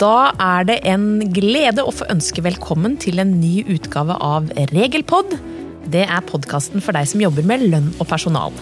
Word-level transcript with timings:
da 0.00 0.32
er 0.40 0.66
det 0.68 0.78
en 0.88 1.22
glede 1.34 1.84
å 1.84 1.92
få 1.94 2.06
ønske 2.12 2.42
velkommen 2.44 2.96
til 3.00 3.20
en 3.22 3.36
ny 3.38 3.62
utgave 3.70 4.16
av 4.22 4.48
Regelpod. 4.72 5.36
Det 5.92 6.02
er 6.06 6.26
podkasten 6.26 6.82
for 6.82 6.96
deg 6.96 7.06
som 7.10 7.22
jobber 7.22 7.46
med 7.46 7.66
lønn 7.68 7.90
og 7.98 8.08
personal. 8.10 8.54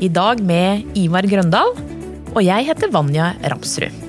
I 0.00 0.08
dag 0.08 0.40
med 0.46 0.86
Ivar 0.96 1.26
Grøndal, 1.28 1.74
og 2.32 2.40
jeg 2.44 2.68
heter 2.68 2.92
Vanja 2.94 3.32
Ramsrud. 3.50 4.06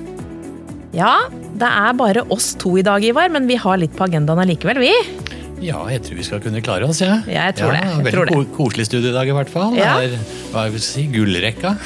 Ja, 0.96 1.16
det 1.60 1.68
er 1.68 1.98
bare 1.98 2.24
oss 2.32 2.52
to 2.58 2.76
i 2.80 2.86
dag, 2.86 3.04
Ivar, 3.04 3.28
men 3.34 3.50
vi 3.50 3.58
har 3.60 3.80
litt 3.80 3.96
på 3.98 4.06
agendaen 4.06 4.40
allikevel, 4.42 4.80
vi. 4.80 4.94
Ja, 5.60 5.80
jeg 5.92 6.00
tror 6.06 6.16
vi 6.16 6.24
skal 6.24 6.40
kunne 6.40 6.62
klare 6.64 6.86
oss, 6.88 7.02
ja. 7.04 7.18
Ja, 7.28 7.46
jeg 7.50 7.58
tror 7.60 7.74
det, 7.76 7.80
jeg 7.84 7.96
veldig 8.06 8.12
tror 8.14 8.28
det. 8.30 8.34
ko- 8.36 8.56
koselig 8.56 8.86
studie 8.88 9.10
i 9.10 9.16
dag, 9.16 9.28
i 9.28 9.34
hvert 9.36 9.50
fall. 9.52 9.74
Ja. 9.76 9.90
Det 10.00 10.14
er, 10.14 10.22
hva 10.54 10.62
skal 10.64 10.74
vi 10.76 10.82
si, 10.86 11.06
gullrekka. 11.12 11.74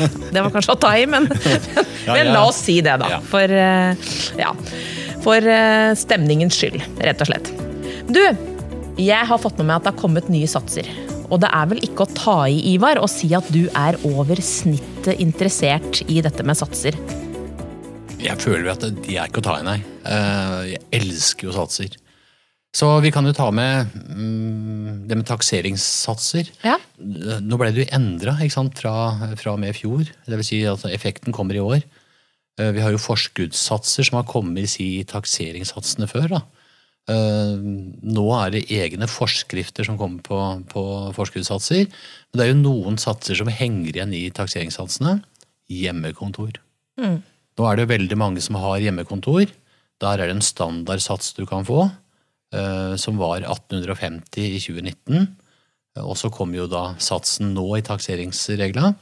Det 0.00 0.40
var 0.40 0.48
kanskje 0.54 0.72
å 0.72 0.78
ta 0.80 0.90
i, 0.96 1.02
men, 1.12 1.26
Ja, 2.06 2.14
men 2.16 2.30
la 2.32 2.46
oss 2.48 2.60
si 2.64 2.78
det, 2.84 2.94
da. 3.02 3.08
Ja. 3.16 3.18
For, 3.28 3.52
eh, 3.52 4.12
ja. 4.40 4.52
For 5.24 5.44
eh, 5.44 5.90
stemningens 6.00 6.56
skyld, 6.56 6.80
rett 7.04 7.20
og 7.24 7.28
slett. 7.28 7.50
Du, 8.08 8.20
jeg 9.00 9.28
har 9.28 9.40
fått 9.42 9.58
med 9.60 9.68
meg 9.68 9.76
at 9.80 9.88
det 9.88 9.92
har 9.92 10.00
kommet 10.00 10.28
nye 10.32 10.48
satser. 10.48 10.88
Og 11.30 11.38
det 11.44 11.50
er 11.54 11.68
vel 11.70 11.82
ikke 11.84 12.06
å 12.06 12.12
ta 12.16 12.36
i, 12.50 12.56
Ivar, 12.72 12.98
å 13.04 13.08
si 13.12 13.28
at 13.36 13.46
du 13.52 13.66
er 13.76 13.96
over 14.08 14.40
snittet 14.44 15.20
interessert 15.22 16.00
i 16.10 16.20
dette 16.24 16.42
med 16.48 16.56
satser. 16.58 16.96
Jeg 18.20 18.36
føler 18.40 18.66
jo 18.70 18.72
at 18.74 18.88
de 19.04 19.14
er 19.20 19.28
ikke 19.30 19.40
å 19.40 19.46
ta 19.46 19.58
i, 19.60 19.66
nei. 19.68 19.78
Eh, 20.04 20.56
Jeg 20.74 20.82
elsker 21.02 21.48
jo 21.50 21.54
satser. 21.60 21.92
Så 22.76 22.86
vi 23.02 23.10
kan 23.10 23.26
jo 23.26 23.32
ta 23.34 23.48
med 23.50 23.88
mm, 23.96 25.08
det 25.10 25.16
med 25.18 25.26
takseringssatser. 25.26 26.52
Ja. 26.62 26.76
Nå 27.42 27.58
ble 27.58 27.72
det 27.74 27.82
jo 27.82 27.88
endra 27.96 28.36
fra, 28.78 28.92
fra 29.36 29.54
og 29.56 29.58
med 29.58 29.72
i 29.74 29.78
fjor. 29.80 30.04
Det 30.26 30.38
vil 30.38 30.46
si 30.46 30.60
at 30.70 30.84
effekten 30.86 31.34
kommer 31.34 31.58
i 31.58 31.64
år. 31.64 31.82
Eh, 32.60 32.70
Vi 32.70 32.80
har 32.80 32.92
jo 32.94 33.02
forskuddssatser 33.02 34.06
som 34.06 34.20
har 34.20 34.28
kommet 34.30 34.76
i 34.78 35.02
takseringssatsene 35.04 36.06
før. 36.06 36.28
da. 36.28 36.40
Eh, 37.10 37.56
Nå 37.58 38.26
er 38.38 38.50
det 38.54 38.68
egne 38.70 39.08
forskrifter 39.10 39.84
som 39.84 39.98
kommer 39.98 40.22
på, 40.22 40.38
på 40.70 40.84
forskuddssatser. 41.16 41.88
Men 41.90 42.38
det 42.38 42.44
er 42.46 42.52
jo 42.54 42.62
noen 42.62 42.98
satser 43.02 43.34
som 43.34 43.50
henger 43.50 43.96
igjen 43.96 44.14
i 44.14 44.28
takseringssatsene. 44.30 45.18
Hjemmekontor. 45.70 46.52
Nå 47.00 47.66
er 47.66 47.76
det 47.76 47.82
jo 47.84 47.94
veldig 47.96 48.16
mange 48.18 48.40
som 48.44 48.54
har 48.62 48.78
hjemmekontor. 48.78 49.50
Der 50.00 50.22
er 50.22 50.30
det 50.30 50.36
en 50.38 50.44
standardsats 50.44 51.34
du 51.36 51.42
kan 51.46 51.66
få, 51.66 51.90
som 52.50 53.18
var 53.20 53.44
1850 53.46 54.42
i 54.42 54.58
2019. 54.58 55.28
Og 55.98 56.16
så 56.18 56.30
kom 56.30 56.52
jo 56.54 56.68
da 56.70 56.92
satsen 57.02 57.52
nå 57.56 57.64
i 57.78 57.84
takseringsreglene 57.86 58.92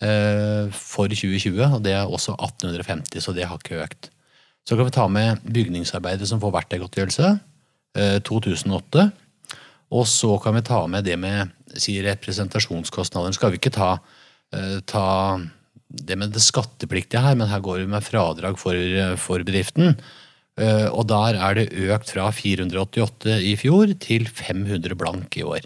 eh, 0.00 0.70
for 0.72 1.12
2020, 1.12 1.60
og 1.66 1.82
det 1.84 1.94
er 1.98 2.08
også 2.08 2.36
1850, 2.38 3.20
så 3.20 3.34
det 3.36 3.48
har 3.48 3.60
ikke 3.60 3.82
økt. 3.84 4.10
Så 4.64 4.76
kan 4.76 4.88
vi 4.88 4.94
ta 4.94 5.06
med 5.12 5.44
bygningsarbeidet 5.44 6.28
som 6.28 6.40
får 6.40 6.54
verktøygodtgjørelse, 6.56 7.32
eh, 7.98 8.18
2008. 8.24 9.10
Og 9.90 10.06
så 10.06 10.36
kan 10.42 10.56
vi 10.56 10.64
ta 10.64 10.80
med 10.86 11.04
det 11.04 11.18
med 11.18 11.50
si, 11.76 11.98
representasjonskostnader. 12.04 13.34
Skal 13.34 13.52
vi 13.52 13.60
ikke 13.60 13.74
ta, 13.74 13.98
eh, 14.54 14.78
ta 14.86 15.40
det 15.90 16.16
med 16.16 16.32
det 16.32 16.40
skattepliktige 16.40 17.20
her, 17.20 17.34
men 17.34 17.48
her 17.50 17.60
går 17.60 17.82
det 17.82 17.88
med 17.88 18.06
fradrag 18.06 18.56
for, 18.58 18.74
for 19.18 19.42
bedriften. 19.42 19.98
Eh, 20.60 20.88
Og 20.92 21.06
der 21.08 21.38
er 21.40 21.56
det 21.56 21.70
økt 21.72 22.12
fra 22.12 22.28
488 22.34 23.38
i 23.48 23.54
fjor 23.56 23.94
til 24.02 24.26
500 24.28 24.96
blank 24.98 25.36
i 25.40 25.46
år. 25.46 25.64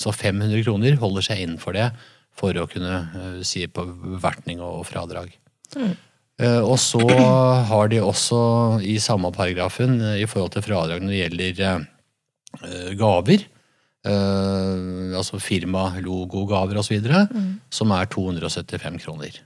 Så 0.00 0.10
500 0.10 0.64
kroner 0.66 0.98
holder 0.98 1.28
seg 1.28 1.44
innenfor 1.44 1.76
det 1.76 1.90
for 2.34 2.56
å 2.58 2.66
kunne 2.70 2.96
eh, 3.14 3.42
si 3.46 3.66
på 3.68 3.84
vertning 4.22 4.62
og 4.64 4.86
fradrag. 4.88 5.30
Mm. 5.76 5.94
Og 6.66 6.74
så 6.80 7.00
har 7.70 7.90
de 7.92 8.00
også 8.02 8.42
i 8.88 8.96
samme 8.98 9.30
paragrafen 9.34 10.00
eh, 10.00 10.22
i 10.24 10.28
forhold 10.28 10.56
til 10.56 10.64
fradrag 10.64 11.04
når 11.04 11.12
det 11.12 11.20
gjelder 11.20 11.60
eh, 11.68 11.84
eh, 12.66 12.90
gaver, 12.98 13.44
eh, 14.08 15.12
altså 15.20 15.38
firma-logogaver 15.38 16.80
osv., 16.82 16.98
mm. 17.04 17.52
som 17.70 17.94
er 17.94 18.10
275 18.10 18.98
kroner. 19.04 19.38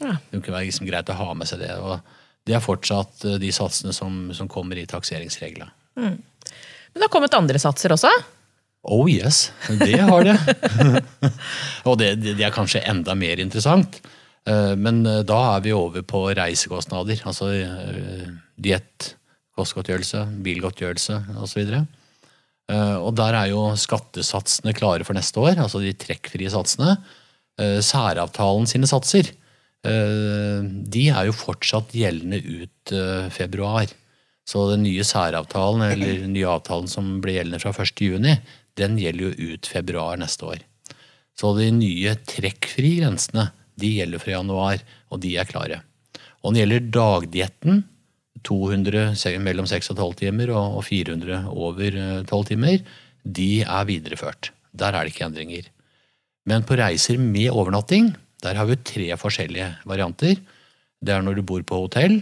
Ja. 0.00 0.14
Det 0.30 0.40
kan 0.46 0.54
være 0.54 0.70
liksom 0.70 0.88
greit 0.88 1.10
å 1.10 1.18
ha 1.18 1.34
med 1.34 1.50
seg 1.50 1.66
det. 1.66 1.74
og 1.82 1.98
Det 2.46 2.56
er 2.56 2.64
fortsatt 2.64 3.24
eh, 3.28 3.38
de 3.42 3.52
satsene 3.54 3.94
som, 3.96 4.28
som 4.36 4.48
kommer 4.50 4.78
i 4.80 4.86
takseringsreglene. 4.88 5.70
Men 5.98 6.96
det 6.96 7.04
har 7.04 7.12
kommet 7.12 7.36
andre 7.36 7.60
satser 7.60 7.92
også. 7.94 8.10
Oh 8.88 9.08
yes, 9.10 9.48
det 9.82 9.98
har 9.98 10.24
det. 10.24 10.36
og 11.88 11.98
det, 12.00 12.14
det 12.24 12.46
er 12.46 12.54
kanskje 12.54 12.84
enda 12.88 13.16
mer 13.18 13.42
interessant. 13.42 14.00
Eh, 14.48 14.74
Men 14.78 15.02
eh, 15.06 15.24
da 15.28 15.38
er 15.56 15.66
vi 15.66 15.76
over 15.76 16.06
på 16.06 16.24
reisekostnader. 16.38 17.20
Altså 17.28 17.50
diett, 18.56 19.12
kostgodtgjørelse, 19.58 20.24
bilgodtgjørelse 20.46 21.22
osv. 21.42 21.72
Og 22.68 23.14
der 23.16 23.32
er 23.32 23.46
jo 23.48 23.62
skattesatsene 23.80 24.74
klare 24.76 25.06
for 25.06 25.16
neste 25.16 25.40
år, 25.40 25.56
altså 25.56 25.80
de 25.80 25.94
trekkfrie 25.96 26.50
satsene. 26.52 26.98
Særavtalen 27.82 28.68
sine 28.68 28.86
satser 28.86 29.30
de 29.86 31.04
er 31.12 31.28
jo 31.28 31.36
fortsatt 31.36 31.94
gjeldende 31.94 32.40
ut 32.42 32.92
eh, 32.94 33.28
februar. 33.30 33.90
Så 34.48 34.64
den 34.70 34.86
nye 34.86 35.04
særavtalen, 35.04 35.84
eller 35.92 36.22
den 36.22 36.32
nye 36.32 36.48
avtalen 36.48 36.88
som 36.90 37.18
ble 37.22 37.36
gjeldende 37.36 37.60
fra 37.60 37.74
1. 37.76 38.00
juni, 38.00 38.38
den 38.80 38.96
gjelder 38.98 39.28
jo 39.28 39.52
ut 39.52 39.68
februar 39.68 40.16
neste 40.20 40.46
år. 40.48 40.64
Så 41.38 41.52
de 41.58 41.68
nye 41.74 42.14
trekkfrie 42.26 43.02
grensene 43.02 43.50
de 43.78 43.92
gjelder 44.00 44.22
fra 44.22 44.34
januar, 44.34 44.82
og 45.12 45.20
de 45.22 45.36
er 45.38 45.46
klare. 45.48 45.82
Og 46.42 46.52
når 46.52 46.56
det 46.56 46.64
gjelder 46.64 46.90
dagdietten, 46.96 47.82
200 48.46 49.40
mellom 49.42 49.66
6 49.66 49.92
og 49.92 49.98
12 49.98 50.18
timer 50.20 50.52
og 50.54 50.78
og 50.78 50.84
400 50.86 51.50
over 51.50 51.98
eh, 51.98 52.22
12 52.24 52.44
timer, 52.52 52.80
de 53.24 53.50
er 53.62 53.88
videreført. 53.88 54.52
Der 54.72 54.94
er 54.94 55.04
det 55.04 55.12
ikke 55.12 55.26
endringer. 55.26 55.68
Men 56.48 56.64
på 56.64 56.78
reiser 56.78 57.18
med 57.20 57.50
overnatting, 57.50 58.14
der 58.44 58.58
har 58.58 58.68
vi 58.68 58.78
tre 58.86 59.08
forskjellige 59.18 59.68
varianter. 59.88 60.38
Det 61.02 61.14
er 61.14 61.22
når 61.22 61.38
du 61.38 61.46
bor 61.46 61.62
på 61.66 61.82
hotell, 61.84 62.20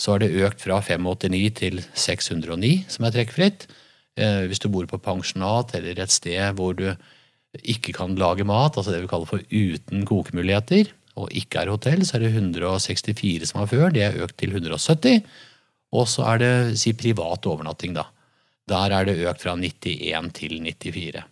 så 0.00 0.14
er 0.14 0.24
det 0.24 0.44
økt 0.46 0.62
fra 0.64 0.80
589 0.80 1.50
til 1.60 1.80
609, 1.92 2.72
som 2.88 3.04
er 3.04 3.14
trekkfritt. 3.16 3.66
Eh, 4.16 4.46
Hvis 4.48 4.62
du 4.62 4.70
bor 4.72 4.86
på 4.88 5.00
pensjonat 5.02 5.74
eller 5.76 6.00
et 6.00 6.12
sted 6.14 6.56
hvor 6.56 6.76
du 6.76 6.88
ikke 7.60 7.92
kan 7.96 8.14
lage 8.16 8.46
mat, 8.46 8.76
altså 8.78 8.94
det 8.94 9.02
vi 9.04 9.10
kaller 9.10 9.28
for 9.28 9.44
uten 9.50 10.06
kokemuligheter, 10.08 10.92
og 11.20 11.32
ikke 11.36 11.64
er 11.64 11.72
hotell, 11.72 12.04
så 12.06 12.16
er 12.16 12.24
det 12.24 12.32
164 12.38 13.50
som 13.50 13.60
var 13.60 13.68
før, 13.68 13.90
det 13.92 14.04
er 14.06 14.20
økt 14.24 14.38
til 14.40 14.54
170. 14.54 15.20
Og 15.92 16.06
så 16.08 16.24
er 16.32 16.40
det 16.40 16.52
si 16.78 16.94
privat 16.94 17.48
overnatting, 17.50 17.96
da. 17.98 18.06
Der 18.70 18.94
er 18.94 19.08
det 19.08 19.18
økt 19.26 19.42
fra 19.42 19.56
91 19.58 20.30
til 20.38 20.60
94. 20.62 21.24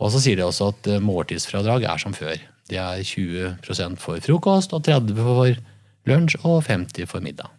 Og 0.00 0.12
så 0.12 0.20
sier 0.20 0.40
de 0.40 0.46
også 0.46 0.72
at 0.72 0.88
eh, 0.90 1.02
måltidsfradrag 1.04 1.84
er 1.86 2.00
som 2.00 2.16
før. 2.16 2.40
Det 2.70 2.78
er 2.82 3.02
20% 3.06 4.00
for 4.02 4.22
frokost, 4.24 4.72
og 4.74 4.84
30 4.86 5.14
for 5.22 5.60
lunsj 6.06 6.38
og 6.42 6.64
50 6.66 7.06
for 7.10 7.22
middag. 7.24 7.50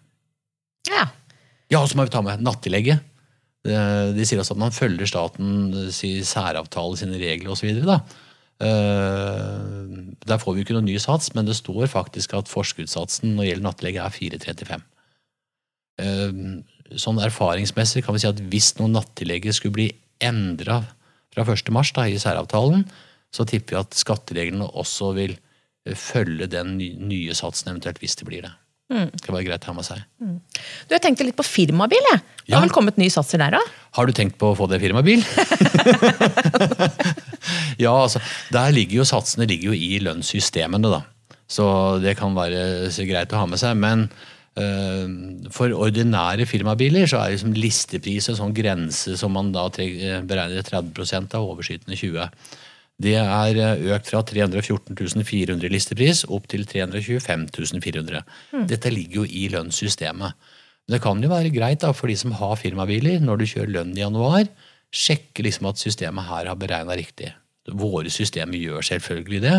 Ja. 0.90 1.08
Ja, 1.72 1.82
og 1.82 1.90
så 1.90 1.98
må 2.00 2.06
vi 2.08 2.14
ta 2.14 2.22
med 2.24 2.44
nattillegget. 2.44 3.04
De 3.68 4.24
sier 4.28 4.40
også 4.40 4.56
at 4.56 4.62
man 4.62 4.76
følger 4.76 5.10
staten 5.10 5.74
si, 5.92 6.14
særavtale, 6.24 6.96
sine 7.00 7.20
regler 7.20 7.52
osv. 7.52 7.82
Der 10.28 10.40
får 10.40 10.56
vi 10.56 10.64
ikke 10.64 10.78
noen 10.78 10.88
ny 10.88 10.96
sats, 11.02 11.34
men 11.36 11.48
det 11.50 11.58
står 11.60 11.90
faktisk 11.92 12.38
at 12.38 12.52
forskuddssatsen 12.52 13.36
når 13.36 13.44
det 13.44 13.50
gjelder 13.52 13.68
nattillegget 13.68 14.06
er 14.06 14.16
4,35. 14.16 14.88
Eh, 16.04 16.32
Sånn 16.96 17.18
erfaringsmessig 17.20 18.00
kan 18.06 18.16
vi 18.16 18.22
si 18.24 18.30
at 18.30 18.40
hvis 18.48 18.70
noen 18.78 18.94
nattillegget 18.96 19.58
skulle 19.58 19.76
bli 19.76 19.88
endra 20.24 20.78
fra 21.36 21.44
1. 21.44 21.68
mars 21.76 21.92
da, 21.92 22.06
i 22.08 22.16
særavtalen, 22.22 22.86
så 23.34 23.46
tipper 23.48 23.76
vi 23.76 23.82
at 23.82 23.98
skattereglene 23.98 24.68
også 24.78 25.12
vil 25.18 25.34
eh, 25.86 25.96
følge 25.98 26.48
den 26.52 26.78
nye 26.80 27.34
satsen, 27.38 27.70
eventuelt 27.74 28.00
hvis 28.04 28.16
det 28.20 28.26
blir 28.30 28.42
det. 28.48 28.54
Det 28.88 29.20
skal 29.20 29.36
være 29.36 29.44
greit 29.50 29.66
å 29.68 29.68
ha 29.68 29.74
med 29.76 29.84
seg. 29.84 30.00
Du, 30.24 30.94
Jeg 30.96 31.02
tenkte 31.04 31.26
litt 31.28 31.36
på 31.36 31.44
firmabil. 31.44 32.06
jeg. 32.14 32.22
Det 32.46 32.54
Ja. 32.54 32.56
har 32.56 32.64
vel 32.64 32.72
kommet 32.72 32.96
nye 32.98 33.12
satser 33.12 33.38
der 33.42 33.58
òg? 33.60 33.66
Har 33.98 34.06
du 34.08 34.14
tenkt 34.16 34.38
på 34.40 34.54
å 34.54 34.56
få 34.56 34.70
deg 34.72 34.80
firmabil? 34.80 35.20
ja, 37.84 37.92
altså, 37.92 38.22
der 38.54 38.72
ligger 38.76 39.02
jo 39.02 39.06
satsene 39.10 39.48
ligger 39.50 39.74
jo 39.74 39.76
i 39.78 40.00
lønnssystemene, 40.06 40.88
da. 40.92 41.02
Så 41.48 41.66
det 42.04 42.18
kan 42.20 42.36
være 42.36 42.90
så 42.96 43.06
greit 43.08 43.32
å 43.36 43.42
ha 43.42 43.46
med 43.52 43.60
seg. 43.62 43.76
Men 43.80 44.08
øh, 44.60 45.52
for 45.56 45.72
ordinære 45.76 46.48
firmabiler 46.50 47.08
så 47.12 47.22
er 47.26 47.36
liksom 47.36 47.56
listepris 47.60 48.28
en 48.32 48.40
sånn 48.40 48.56
grense 48.58 49.16
som 49.20 49.36
man 49.36 49.52
da 49.56 49.68
eh, 49.84 50.22
beregner 50.28 50.64
30% 50.68 51.36
av 51.38 51.48
overskytende 51.54 52.00
20. 52.00 52.32
Det 53.02 53.14
er 53.20 53.60
eh, 53.62 53.84
økt 53.94 54.10
fra 54.10 54.24
314 54.26 54.96
400 55.24 55.70
listepris 55.74 56.24
opp 56.34 56.48
til 56.50 56.66
325 56.70 57.82
400. 57.84 58.24
Dette 58.70 58.94
ligger 58.94 59.22
jo 59.22 59.26
i 59.28 59.48
lønnssystemet. 59.54 60.48
Men 60.88 60.96
det 60.96 61.04
kan 61.04 61.22
jo 61.22 61.30
være 61.32 61.54
greit 61.54 61.84
da, 61.84 61.92
for 61.94 62.10
de 62.10 62.16
som 62.18 62.34
har 62.40 62.56
firmabiler, 62.58 63.20
når 63.22 63.42
du 63.42 63.50
kjører 63.52 63.74
lønn 63.76 63.94
i 63.98 64.02
januar, 64.02 64.48
sjekke 64.94 65.44
liksom 65.46 65.68
at 65.70 65.82
systemet 65.82 66.30
her 66.30 66.50
har 66.50 66.60
beregna 66.60 66.96
riktig. 66.98 67.34
Våre 67.68 68.10
systemer 68.14 68.56
gjør 68.56 68.86
selvfølgelig 68.88 69.42
det, 69.44 69.58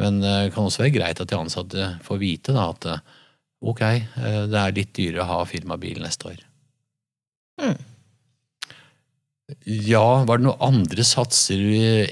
men 0.00 0.22
det 0.22 0.54
kan 0.54 0.64
også 0.64 0.86
være 0.86 0.96
greit 0.96 1.20
at 1.20 1.30
de 1.30 1.36
ansatte 1.38 1.90
får 2.02 2.18
vite 2.22 2.54
da, 2.56 2.70
at 2.72 2.88
eh, 2.90 3.02
ok, 3.64 3.82
eh, 3.84 4.40
det 4.50 4.60
er 4.60 4.76
litt 4.76 4.94
dyrere 4.96 5.24
å 5.24 5.30
ha 5.30 5.42
firmabil 5.48 6.00
neste 6.02 6.32
år. 6.32 6.40
Mm. 7.62 7.76
Ja, 9.68 10.24
var 10.24 10.40
det 10.40 10.46
noen 10.46 10.62
andre 10.64 11.04
satser? 11.04 11.60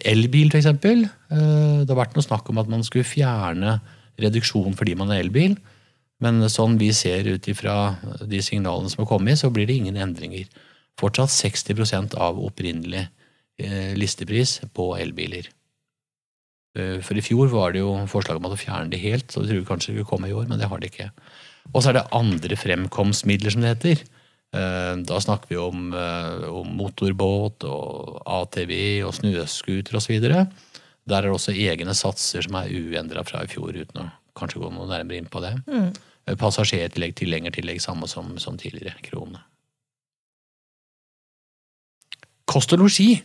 Elbil, 0.09 0.53
f.eks. 0.53 0.69
Det 0.69 1.89
har 1.89 1.99
vært 1.99 2.17
noe 2.17 2.27
snakk 2.27 2.51
om 2.53 2.61
at 2.61 2.69
man 2.69 2.85
skulle 2.85 3.09
fjerne 3.09 3.79
reduksjon 4.21 4.77
fordi 4.77 4.97
man 4.99 5.13
er 5.15 5.23
elbil. 5.25 5.57
Men 6.23 6.45
sånn 6.53 6.77
vi 6.79 6.93
ser 6.95 7.27
ut 7.27 7.49
ifra 7.51 7.97
de 8.29 8.43
signalene 8.45 8.93
som 8.93 9.03
har 9.03 9.11
kommet, 9.11 9.41
så 9.41 9.51
blir 9.51 9.67
det 9.67 9.81
ingen 9.81 9.99
endringer. 9.99 10.47
Fortsatt 11.01 11.33
60 11.33 12.15
av 12.21 12.39
opprinnelig 12.39 13.07
eh, 13.59 13.93
listepris 13.99 14.61
på 14.77 14.93
elbiler. 15.01 15.49
Eh, 16.79 17.01
for 17.03 17.19
i 17.19 17.25
fjor 17.25 17.51
var 17.51 17.75
det 17.75 17.83
jo 17.83 17.97
forslag 18.13 18.39
om 18.39 18.53
å 18.53 18.61
fjerne 18.61 18.93
det 18.93 19.03
helt, 19.03 19.33
så 19.33 19.43
vi 19.43 19.51
tror 19.51 19.67
kanskje 19.73 19.93
det 19.93 20.03
vil 20.03 20.11
komme 20.13 20.31
i 20.31 20.37
år, 20.37 20.47
men 20.51 20.61
det 20.61 20.69
har 20.71 20.83
det 20.83 20.93
ikke. 20.93 21.11
Og 21.73 21.81
så 21.81 21.91
er 21.91 21.99
det 21.99 22.11
andre 22.15 22.59
fremkomstmidler, 22.59 23.55
som 23.55 23.65
det 23.65 23.75
heter. 23.75 24.05
Eh, 24.53 24.95
da 25.09 25.21
snakker 25.25 25.49
vi 25.49 25.61
om, 25.61 25.91
om 26.53 26.75
motorbåt 26.77 27.65
og 27.69 28.21
ATV 28.29 28.75
og 29.09 29.15
snøscooter 29.17 29.99
osv. 30.01 30.19
Der 30.23 31.19
er 31.19 31.29
det 31.29 31.35
også 31.35 31.55
egne 31.57 31.95
satser 31.99 32.45
som 32.45 32.59
er 32.61 32.71
uendra 32.71 33.25
fra 33.27 33.43
i 33.43 33.51
fjor, 33.51 33.75
uten 33.75 34.05
å 34.05 34.11
kanskje 34.39 34.63
gå 34.63 34.71
noe 34.73 34.91
nærmere 34.91 35.23
inn 35.23 35.31
på 35.33 35.43
det. 35.45 35.57
Mm. 35.67 35.91
Passasjertillegg, 36.39 37.17
tilhengertillegg, 37.19 37.81
samme 37.83 38.07
som, 38.11 38.37
som 38.39 38.59
tidligere. 38.61 38.95
Krone. 39.05 39.43
Kost 42.49 42.73
og 42.75 42.85
losji! 42.85 43.23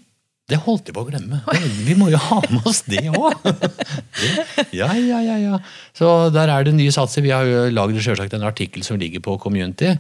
Det 0.48 0.62
holdt 0.64 0.88
jeg 0.88 0.96
på 0.96 1.02
å 1.04 1.08
glemme. 1.10 1.42
Vi 1.84 1.96
må 2.00 2.08
jo 2.08 2.20
ha 2.24 2.38
med 2.48 2.64
oss 2.70 2.86
det 2.88 3.10
òg! 3.12 3.34
Ja, 4.78 4.88
ja, 4.96 5.20
ja, 5.22 5.36
ja. 5.40 5.58
Så 5.96 6.30
der 6.34 6.50
er 6.52 6.64
det 6.66 6.74
nye 6.76 6.92
satser. 6.96 7.24
Vi 7.26 7.34
har 7.34 7.46
jo 7.48 7.68
lagd 7.74 8.34
en 8.34 8.48
artikkel 8.48 8.84
som 8.88 9.00
ligger 9.00 9.22
på 9.24 9.36
Community. 9.44 9.92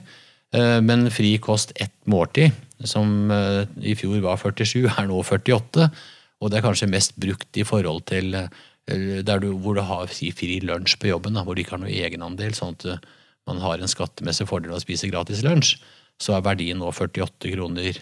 Eh, 0.56 0.80
men 0.84 1.10
fri 1.12 1.36
kost 1.44 1.74
ett 1.76 1.96
måltid, 2.10 2.56
som 2.86 3.32
eh, 3.34 3.66
i 3.82 3.98
fjor 3.98 4.22
var 4.24 4.40
47, 4.40 4.86
er 4.94 5.10
nå 5.10 5.20
48. 5.24 5.90
Og 6.38 6.52
det 6.52 6.60
er 6.60 6.66
kanskje 6.68 6.92
mest 6.92 7.18
brukt 7.20 7.58
i 7.58 7.66
forhold 7.68 8.06
til 8.10 8.38
eh, 8.38 8.50
du, 8.88 9.50
hvor 9.60 9.76
du 9.76 9.84
har 9.84 10.08
fri 10.08 10.60
lunsj 10.64 10.96
på 11.02 11.12
jobben, 11.12 11.36
da, 11.36 11.44
hvor 11.44 11.58
du 11.58 11.64
ikke 11.64 11.76
har 11.76 11.84
noe 11.84 11.92
egenandel, 11.94 12.56
sånn 12.56 12.78
at 12.78 13.08
man 13.48 13.60
har 13.64 13.80
en 13.80 13.92
skattemessig 13.92 14.48
fordel 14.48 14.74
av 14.74 14.80
å 14.80 14.84
spise 14.84 15.10
gratis 15.12 15.44
lunsj. 15.44 15.78
Så 16.20 16.34
er 16.34 16.46
verdien 16.46 16.80
nå 16.82 16.88
48 16.90 17.52
kroner 17.54 18.00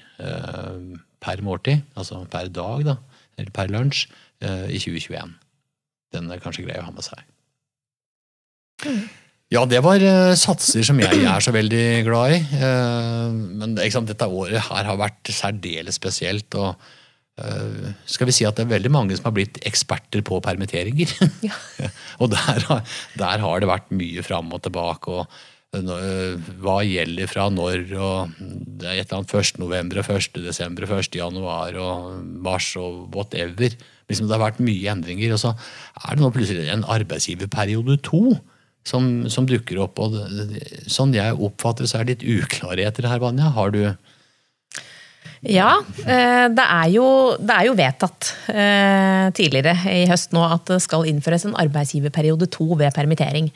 per 1.26 1.42
måltid, 1.46 1.84
altså 1.98 2.22
per 2.32 2.50
dag, 2.54 2.86
da, 2.86 2.96
eller 3.40 3.52
per 3.56 3.72
lunsj, 3.74 4.06
eh, 4.46 4.68
i 4.70 4.80
2021. 4.82 5.36
Den 6.16 6.32
er 6.32 6.44
kanskje 6.44 6.68
grei 6.68 6.80
å 6.80 6.86
ha 6.88 6.94
med 6.94 7.06
seg. 7.06 7.24
Mm. 8.86 9.06
Ja, 9.54 9.62
det 9.70 9.82
var 9.86 10.02
uh, 10.02 10.34
satser 10.40 10.86
som 10.88 11.00
jeg 11.00 11.22
er 11.22 11.44
så 11.44 11.54
veldig 11.54 11.86
glad 12.08 12.34
i. 12.34 12.40
Uh, 12.58 13.34
men 13.62 13.76
sant, 13.94 14.10
dette 14.10 14.28
året 14.28 14.70
her 14.72 14.88
har 14.90 15.02
vært 15.02 15.30
særdeles 15.30 16.00
spesielt. 16.00 16.58
og 16.58 16.74
uh, 17.42 17.92
skal 18.10 18.30
vi 18.30 18.36
si 18.36 18.48
at 18.48 18.58
det 18.58 18.66
er 18.66 18.74
veldig 18.74 18.94
mange 18.94 19.18
som 19.18 19.30
har 19.30 19.36
blitt 19.38 19.62
eksperter 19.68 20.26
på 20.26 20.42
permitteringer. 20.46 21.14
Ja. 21.46 21.58
og 22.22 22.34
der, 22.34 22.70
der, 23.22 23.44
har 23.46 23.62
det 23.62 23.70
vært 23.70 23.94
mye 23.94 24.26
fram 24.26 24.50
og 24.56 24.66
tilbake. 24.66 25.20
og 25.22 25.30
Eh, 25.76 26.36
hva 26.64 26.78
gjelder 26.86 27.30
fra 27.30 27.48
når, 27.52 27.84
og 28.00 28.36
det 28.40 28.88
er 28.88 29.02
et 29.02 29.10
eller 29.10 29.22
annet 29.22 29.36
1. 29.36 29.60
november, 29.62 30.02
1. 30.02 30.40
desember, 30.46 30.88
1. 30.88 31.18
januar 31.20 31.78
og 31.82 32.24
mars 32.46 32.72
og 32.80 33.06
whatever. 33.16 33.76
Liksom 34.10 34.30
det 34.30 34.36
har 34.36 34.44
vært 34.44 34.64
mye 34.64 34.92
endringer. 34.94 35.36
Og 35.36 35.42
så 35.42 35.54
er 35.56 36.16
det 36.16 36.24
nå 36.24 36.32
plutselig 36.36 36.68
en 36.72 36.86
arbeidsgiverperiode 36.96 38.00
to 38.06 38.38
som, 38.86 39.26
som 39.32 39.48
dukker 39.50 39.82
opp. 39.84 40.00
og 40.00 40.18
Sånn 40.92 41.16
jeg 41.16 41.38
oppfatter 41.38 41.90
så 41.90 42.00
er 42.00 42.08
det 42.08 42.20
litt 42.20 42.44
uklarheter 42.44 43.10
her, 43.10 43.24
Vanja. 43.24 43.52
Har 43.56 43.74
du 43.74 43.82
ja, 45.46 45.76
eh, 46.02 46.48
det 46.50 46.64
er 46.64 46.88
jo, 46.90 47.08
det 47.38 47.54
er 47.54 47.68
jo 47.68 47.76
vedtatt 47.78 48.30
eh, 48.50 49.28
tidligere 49.36 49.76
i 49.94 50.06
høst 50.10 50.34
nå 50.34 50.42
at 50.42 50.66
det 50.72 50.80
skal 50.82 51.06
innføres 51.10 51.46
en 51.46 51.58
arbeidsgiverperiode 51.62 52.48
to 52.54 52.66
ved 52.80 52.96
permittering. 52.96 53.52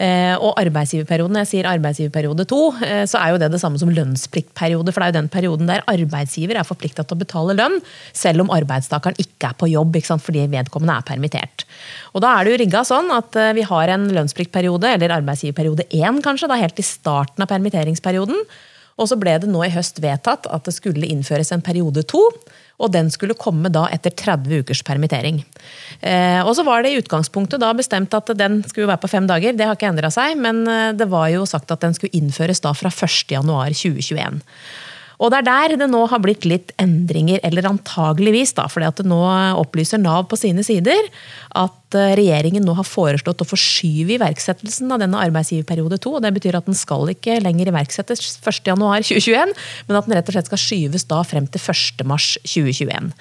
Eh, 0.00 0.32
og 0.40 0.56
arbeidsgiverperioden, 0.60 1.36
jeg 1.42 1.50
sier 1.50 1.68
arbeidsgiverperiode 1.68 2.46
to, 2.48 2.60
så 3.08 3.20
er 3.20 3.32
jo 3.32 3.40
det 3.42 3.50
det 3.52 3.60
samme 3.60 3.80
som 3.80 3.92
lønnspliktperiode. 3.92 4.94
For 4.94 5.02
det 5.02 5.08
er 5.08 5.12
jo 5.12 5.18
den 5.20 5.30
perioden 5.32 5.68
der 5.68 5.84
arbeidsgiver 5.90 6.58
er 6.58 6.66
forplikta 6.66 7.04
til 7.04 7.18
å 7.18 7.22
betale 7.22 7.56
lønn, 7.58 7.78
selv 8.16 8.44
om 8.44 8.52
arbeidstakeren 8.54 9.20
ikke 9.20 9.52
er 9.52 9.58
på 9.60 9.70
jobb 9.72 10.00
fordi 10.02 10.46
vedkommende 10.48 10.96
er 10.96 11.06
permittert. 11.06 11.66
Og 12.16 12.24
da 12.24 12.32
er 12.32 12.44
det 12.44 12.52
jo 12.54 12.60
rigga 12.62 12.82
sånn 12.88 13.12
at 13.12 13.36
vi 13.56 13.64
har 13.68 13.92
en 13.92 14.08
lønnspliktperiode, 14.16 14.94
eller 14.96 15.16
arbeidsgiverperiode 15.20 15.88
én 15.92 16.22
kanskje, 16.24 16.48
da 16.48 16.60
helt 16.60 16.80
i 16.80 16.86
starten 16.86 17.44
av 17.44 17.52
permitteringsperioden. 17.52 18.40
Og 19.00 19.08
så 19.08 19.18
ble 19.20 19.38
det 19.40 19.50
nå 19.50 19.62
i 19.64 19.72
høst 19.72 20.02
vedtatt 20.02 20.48
at 20.52 20.66
det 20.68 20.74
skulle 20.76 21.08
innføres 21.08 21.52
en 21.54 21.64
periode 21.64 22.04
to. 22.08 22.20
Og 22.82 22.90
den 22.90 23.10
skulle 23.14 23.38
komme 23.38 23.70
da 23.72 23.84
etter 23.94 24.14
30 24.16 24.64
ukers 24.64 24.82
permittering. 24.86 25.42
Eh, 26.00 26.40
og 26.42 26.54
så 26.58 26.64
var 26.66 26.82
det 26.82 26.92
i 26.92 26.98
utgangspunktet 26.98 27.62
da 27.62 27.70
bestemt 27.78 28.14
at 28.16 28.32
den 28.38 28.62
skulle 28.66 28.90
være 28.90 29.04
på 29.04 29.12
fem 29.12 29.28
dager. 29.30 29.54
Det 29.54 29.68
har 29.68 29.78
ikke 29.78 29.92
endra 29.92 30.10
seg, 30.12 30.34
men 30.40 30.64
eh, 30.66 30.90
det 30.98 31.06
var 31.12 31.28
jo 31.30 31.46
sagt 31.48 31.70
at 31.70 31.84
den 31.84 31.94
skulle 31.94 32.16
innføres 32.18 32.64
da 32.64 32.74
fra 32.74 32.90
1.1.2021. 32.90 34.42
Og 35.22 35.30
det 35.30 35.38
er 35.38 35.46
der 35.46 35.76
det 35.78 35.88
nå 35.90 36.02
har 36.10 36.20
blitt 36.22 36.46
litt 36.48 36.72
endringer, 36.82 37.38
eller 37.46 37.68
antageligvis, 37.70 38.56
da, 38.58 38.66
fordi 38.70 38.88
at 38.88 38.98
det 38.98 39.06
nå 39.10 39.20
opplyser 39.60 40.00
Nav 40.02 40.26
på 40.30 40.38
sine 40.40 40.64
sider 40.66 40.98
at 41.58 41.96
eh, 41.98 42.14
regjeringen 42.18 42.64
nå 42.66 42.74
har 42.78 42.88
foreslått 42.88 43.44
å 43.44 43.46
forskyve 43.46 44.16
iverksettelsen 44.16 44.90
av 44.94 45.02
denne 45.04 45.20
arbeidsgiverperiode 45.22 46.00
2. 46.02 46.16
og 46.18 46.26
Det 46.26 46.34
betyr 46.38 46.58
at 46.58 46.66
den 46.66 46.78
skal 46.78 47.12
ikke 47.12 47.38
lenger 47.44 47.70
iverksettes 47.70 48.40
1.1.2021, 48.42 49.54
men 49.86 50.00
at 50.00 50.10
den 50.10 50.18
rett 50.18 50.32
og 50.32 50.36
slett 50.36 50.50
skal 50.50 50.64
skyves 50.64 51.06
da 51.12 51.22
frem 51.28 51.46
til 51.46 51.62
1.3.2021. 51.62 53.14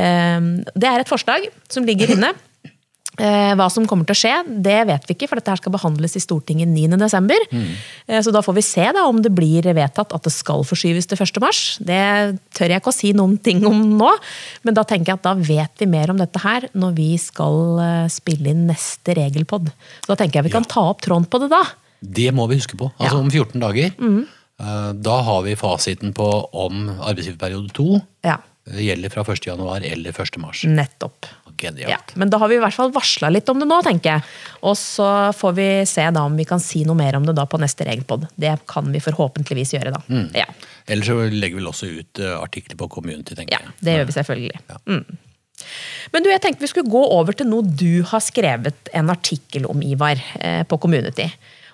Eh, 0.00 0.50
det 0.72 0.90
er 0.90 1.04
et 1.04 1.12
forslag 1.12 1.48
som 1.68 1.84
ligger 1.88 2.16
inne. 2.16 2.32
Eh, 3.14 3.52
hva 3.54 3.68
som 3.70 3.84
kommer 3.86 4.06
til 4.08 4.16
å 4.16 4.18
skje, 4.18 4.32
det 4.64 4.80
vet 4.88 5.04
vi 5.06 5.14
ikke, 5.14 5.28
for 5.30 5.38
dette 5.38 5.52
her 5.52 5.60
skal 5.60 5.74
behandles 5.76 6.16
i 6.18 6.22
Stortinget 6.22 6.70
9.12. 6.72 7.44
Mm. 7.54 7.68
Eh, 8.08 8.22
så 8.26 8.32
da 8.34 8.42
får 8.42 8.56
vi 8.56 8.64
se 8.66 8.88
da 8.96 9.04
om 9.06 9.20
det 9.22 9.30
blir 9.34 9.68
vedtatt 9.76 10.14
at 10.16 10.26
det 10.26 10.32
skal 10.34 10.64
forskyves 10.66 11.06
til 11.10 11.20
1.3. 11.22 11.52
Det 11.86 12.00
tør 12.58 12.74
jeg 12.74 12.82
ikke 12.82 12.90
å 12.90 12.96
si 12.96 13.12
noen 13.14 13.36
ting 13.38 13.62
om 13.68 13.84
nå, 14.00 14.10
men 14.66 14.74
da 14.74 14.82
tenker 14.88 15.12
jeg 15.12 15.20
at 15.20 15.28
da 15.28 15.34
vet 15.38 15.84
vi 15.84 15.90
mer 15.90 16.10
om 16.10 16.18
dette 16.18 16.42
her 16.42 16.66
når 16.74 16.96
vi 16.98 17.10
skal 17.22 17.60
eh, 17.84 18.08
spille 18.12 18.50
inn 18.50 18.66
neste 18.70 19.14
regelpod. 19.14 19.70
Så 20.02 20.10
da 20.10 20.18
tenker 20.18 20.40
jeg 20.40 20.48
vi 20.50 20.56
kan 20.56 20.66
ta 20.66 20.88
opp 20.90 21.04
tråden 21.04 21.28
på 21.30 21.44
det 21.44 21.52
da. 21.54 21.62
Det 22.02 22.32
må 22.34 22.48
vi 22.50 22.58
huske 22.58 22.78
på. 22.80 22.90
Altså 22.98 23.14
ja. 23.14 23.22
om 23.22 23.30
14 23.30 23.62
dager. 23.62 23.94
Mm. 24.02 24.24
Da 25.02 25.14
har 25.26 25.40
vi 25.42 25.56
fasiten 25.58 26.12
på 26.14 26.26
om 26.54 26.84
arbeidsgiverperiode 26.92 27.72
2 27.74 27.86
ja. 28.26 28.36
gjelder 28.70 29.10
fra 29.10 29.24
1.1 29.26 29.88
eller 29.88 30.14
1.3. 30.14 30.68
Nettopp. 30.70 31.26
Genialt. 31.60 31.90
Ja, 31.90 32.18
men 32.20 32.30
da 32.32 32.38
har 32.42 32.50
vi 32.50 32.58
i 32.58 32.62
hvert 32.62 32.76
fall 32.76 32.92
varsla 32.94 33.30
litt 33.32 33.48
om 33.52 33.60
det 33.62 33.68
nå, 33.70 33.80
tenker 33.86 34.16
jeg. 34.16 34.24
Og 34.66 34.76
så 34.78 35.08
får 35.36 35.56
vi 35.58 35.68
se 35.88 36.06
da 36.14 36.24
om 36.26 36.38
vi 36.38 36.46
kan 36.48 36.62
si 36.62 36.84
noe 36.88 36.98
mer 36.98 37.18
om 37.18 37.26
det 37.26 37.36
da 37.38 37.46
på 37.50 37.60
neste 37.62 37.86
regelpod. 37.88 38.26
Det 38.34 38.56
kan 38.70 38.90
vi 38.92 39.02
forhåpentligvis 39.04 39.74
gjøre 39.76 39.94
da. 39.94 40.02
Mm. 40.08 40.26
Ja. 40.36 40.48
Eller 40.90 41.06
så 41.06 41.18
legger 41.28 41.58
vi 41.58 41.62
vel 41.62 41.70
også 41.70 41.90
ut 41.90 42.22
uh, 42.22 42.36
artikler 42.40 42.78
på 42.80 42.90
Community, 42.96 43.36
tenker 43.38 43.56
jeg. 43.56 43.70
Ja, 43.70 43.76
det 43.86 43.98
gjør 43.98 44.10
vi 44.10 44.16
selvfølgelig. 44.18 44.64
Ja. 44.72 44.80
Mm. 44.90 45.22
Men 46.12 46.24
du, 46.24 46.30
jeg 46.32 46.42
tenkte 46.42 46.64
vi 46.64 46.70
skulle 46.72 46.92
gå 46.92 47.02
over 47.14 47.36
til 47.36 47.48
noe 47.48 47.64
du 47.64 48.02
har 48.10 48.22
skrevet 48.24 48.90
en 48.96 49.12
artikkel 49.12 49.68
om, 49.70 49.82
Ivar, 49.86 50.20
eh, 50.40 50.62
på 50.68 50.78
Community. 50.82 51.28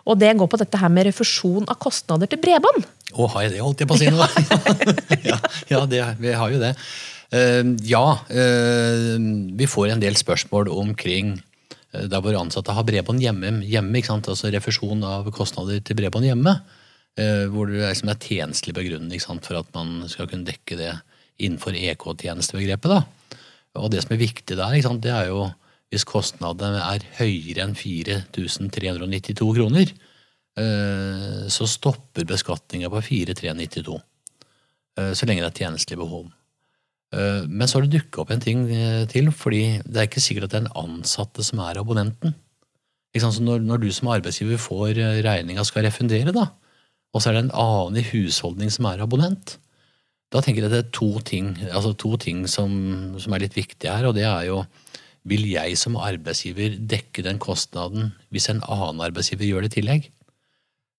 Og 0.08 0.18
det 0.20 0.32
går 0.38 0.48
på 0.50 0.60
dette 0.60 0.80
her 0.80 0.92
med 0.92 1.08
refusjon 1.08 1.66
av 1.68 1.78
kostnader 1.82 2.30
til 2.30 2.40
bredbånd. 2.42 2.86
Å, 3.10 3.26
har 3.34 3.46
jeg 3.46 3.56
det, 3.56 3.62
holdt 3.64 3.82
jeg 3.82 3.90
på 3.90 3.96
å 3.96 4.00
si 4.00 4.12
nå? 4.12 4.28
ja, 5.30 5.38
ja 5.72 5.82
det, 5.90 6.04
vi 6.22 6.36
har 6.36 6.54
jo 6.54 6.60
det. 6.62 6.74
Eh, 7.30 7.62
ja, 7.86 8.18
eh, 8.28 9.18
vi 9.54 9.66
får 9.70 9.92
en 9.92 10.02
del 10.02 10.16
spørsmål 10.18 10.68
omkring 10.74 11.36
eh, 11.92 12.06
der 12.10 12.22
hvor 12.22 12.34
ansatte 12.34 12.74
har 12.74 12.86
bredbånd 12.86 13.22
hjemme, 13.22 13.60
hjemme 13.62 14.02
altså 14.18 14.50
refusjon 14.50 15.04
av 15.06 15.30
kostnader 15.34 15.78
til 15.80 15.98
bredbånd 15.98 16.30
hjemme. 16.30 16.60
Hvor 17.20 17.66
det 17.66 17.82
liksom 17.82 18.08
er 18.08 18.20
tjenestelig 18.22 18.72
begrunnet 18.72 19.24
for 19.42 19.58
at 19.58 19.66
man 19.74 20.06
skal 20.08 20.28
kunne 20.30 20.46
dekke 20.46 20.76
det 20.78 20.92
innenfor 21.42 21.74
EK-tjenestebegrepet. 21.74 23.02
Og 23.76 23.90
Det 23.90 24.00
som 24.04 24.14
er 24.14 24.22
viktig 24.22 24.56
der, 24.56 24.78
det 25.02 25.10
er 25.10 25.26
jo 25.28 25.50
hvis 25.90 26.06
kostnadene 26.06 26.78
er 26.78 27.04
høyere 27.18 27.66
enn 27.66 27.74
4392 27.74 29.50
kroner, 29.58 29.92
så 31.50 31.66
stopper 31.66 32.30
beskatninga 32.30 32.88
på 32.88 33.02
4392. 33.02 34.00
Så 35.18 35.26
lenge 35.26 35.42
det 35.42 35.50
er 35.50 35.60
tjenestelig 35.66 35.98
behov. 35.98 36.30
Eh, 37.10 37.46
men 37.48 37.66
så 37.66 37.78
har 37.78 37.86
det 37.86 37.98
dukka 37.98 38.22
opp 38.22 38.30
en 38.34 38.42
ting 38.42 38.66
eh, 38.70 39.02
til, 39.10 39.30
fordi 39.34 39.80
det 39.82 39.98
er 39.98 40.08
ikke 40.08 40.22
sikkert 40.22 40.48
at 40.48 40.54
det 40.54 40.60
er 40.60 40.68
en 40.68 40.78
ansatte 40.84 41.44
som 41.46 41.62
er 41.64 41.80
abonnenten. 41.80 42.36
Når, 43.16 43.64
når, 43.66 43.80
du 43.82 43.88
som 43.90 44.12
arbeidsgiver 44.14 44.60
får 44.62 44.94
eh, 44.94 45.22
regninga 45.26 45.64
skal 45.66 45.88
refundere, 45.88 46.34
da, 46.34 46.46
og 47.10 47.22
så 47.22 47.30
er 47.30 47.38
det 47.38 47.48
en 47.48 47.56
annen 47.58 47.98
i 47.98 48.06
husholdning 48.12 48.70
som 48.70 48.86
er 48.86 49.02
abonnent, 49.02 49.56
da 50.30 50.38
tenker 50.38 50.62
jeg 50.62 50.70
at 50.70 50.76
det 50.76 50.84
er 50.84 50.92
to 50.94 51.10
ting, 51.26 51.56
altså 51.72 51.90
to 51.98 52.14
ting 52.22 52.44
som, 52.46 52.70
som, 53.18 53.34
er 53.34 53.42
litt 53.42 53.56
viktige 53.58 53.90
her. 53.90 54.06
og 54.06 54.14
det 54.14 54.28
er 54.28 54.46
jo 54.46 54.62
Vil 55.26 55.42
jeg 55.50 55.76
som 55.76 55.98
arbeidsgiver 56.00 56.78
dekke 56.78 57.20
den 57.26 57.38
kostnaden 57.42 58.14
hvis 58.30 58.48
en 58.48 58.62
annen 58.62 59.02
arbeidsgiver 59.04 59.44
gjør 59.44 59.66
det 59.66 59.72
i 59.72 59.74
tillegg? 59.80 60.06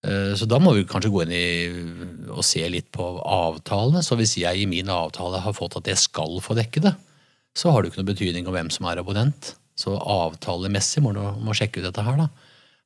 Eh, 0.03 0.33
Så 0.35 0.47
da 0.49 0.59
må 0.59 0.73
vi 0.75 0.85
kanskje 0.89 1.11
gå 1.13 1.23
inn 1.25 1.33
i 1.35 2.29
og 2.31 2.43
se 2.47 2.63
litt 2.69 2.89
på 2.91 3.05
avtalene. 3.21 4.01
Så 4.03 4.17
hvis 4.17 4.37
jeg 4.41 4.63
i 4.63 4.69
min 4.69 4.89
avtale 4.89 5.41
har 5.43 5.53
fått 5.57 5.77
at 5.77 5.89
jeg 5.91 6.01
skal 6.01 6.39
få 6.41 6.57
dekke 6.57 6.81
det, 6.81 6.95
så 7.57 7.71
har 7.71 7.81
det 7.81 7.89
jo 7.89 7.93
ikke 7.93 8.03
noe 8.03 8.13
betydning 8.13 8.47
om 8.47 8.55
hvem 8.55 8.71
som 8.73 8.87
er 8.87 9.01
abonnent. 9.01 9.55
Så 9.77 9.95
avtalemessig 9.97 11.03
må 11.03 11.13
du 11.15 11.21
må 11.43 11.55
sjekke 11.57 11.81
ut 11.81 11.89
dette 11.89 12.05
her, 12.05 12.17
da. 12.17 12.29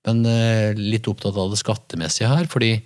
Men 0.06 0.26
eh, 0.30 0.78
litt 0.78 1.08
opptatt 1.10 1.38
av 1.38 1.52
det 1.52 1.62
skattemessige 1.62 2.30
her, 2.30 2.50
fordi 2.50 2.80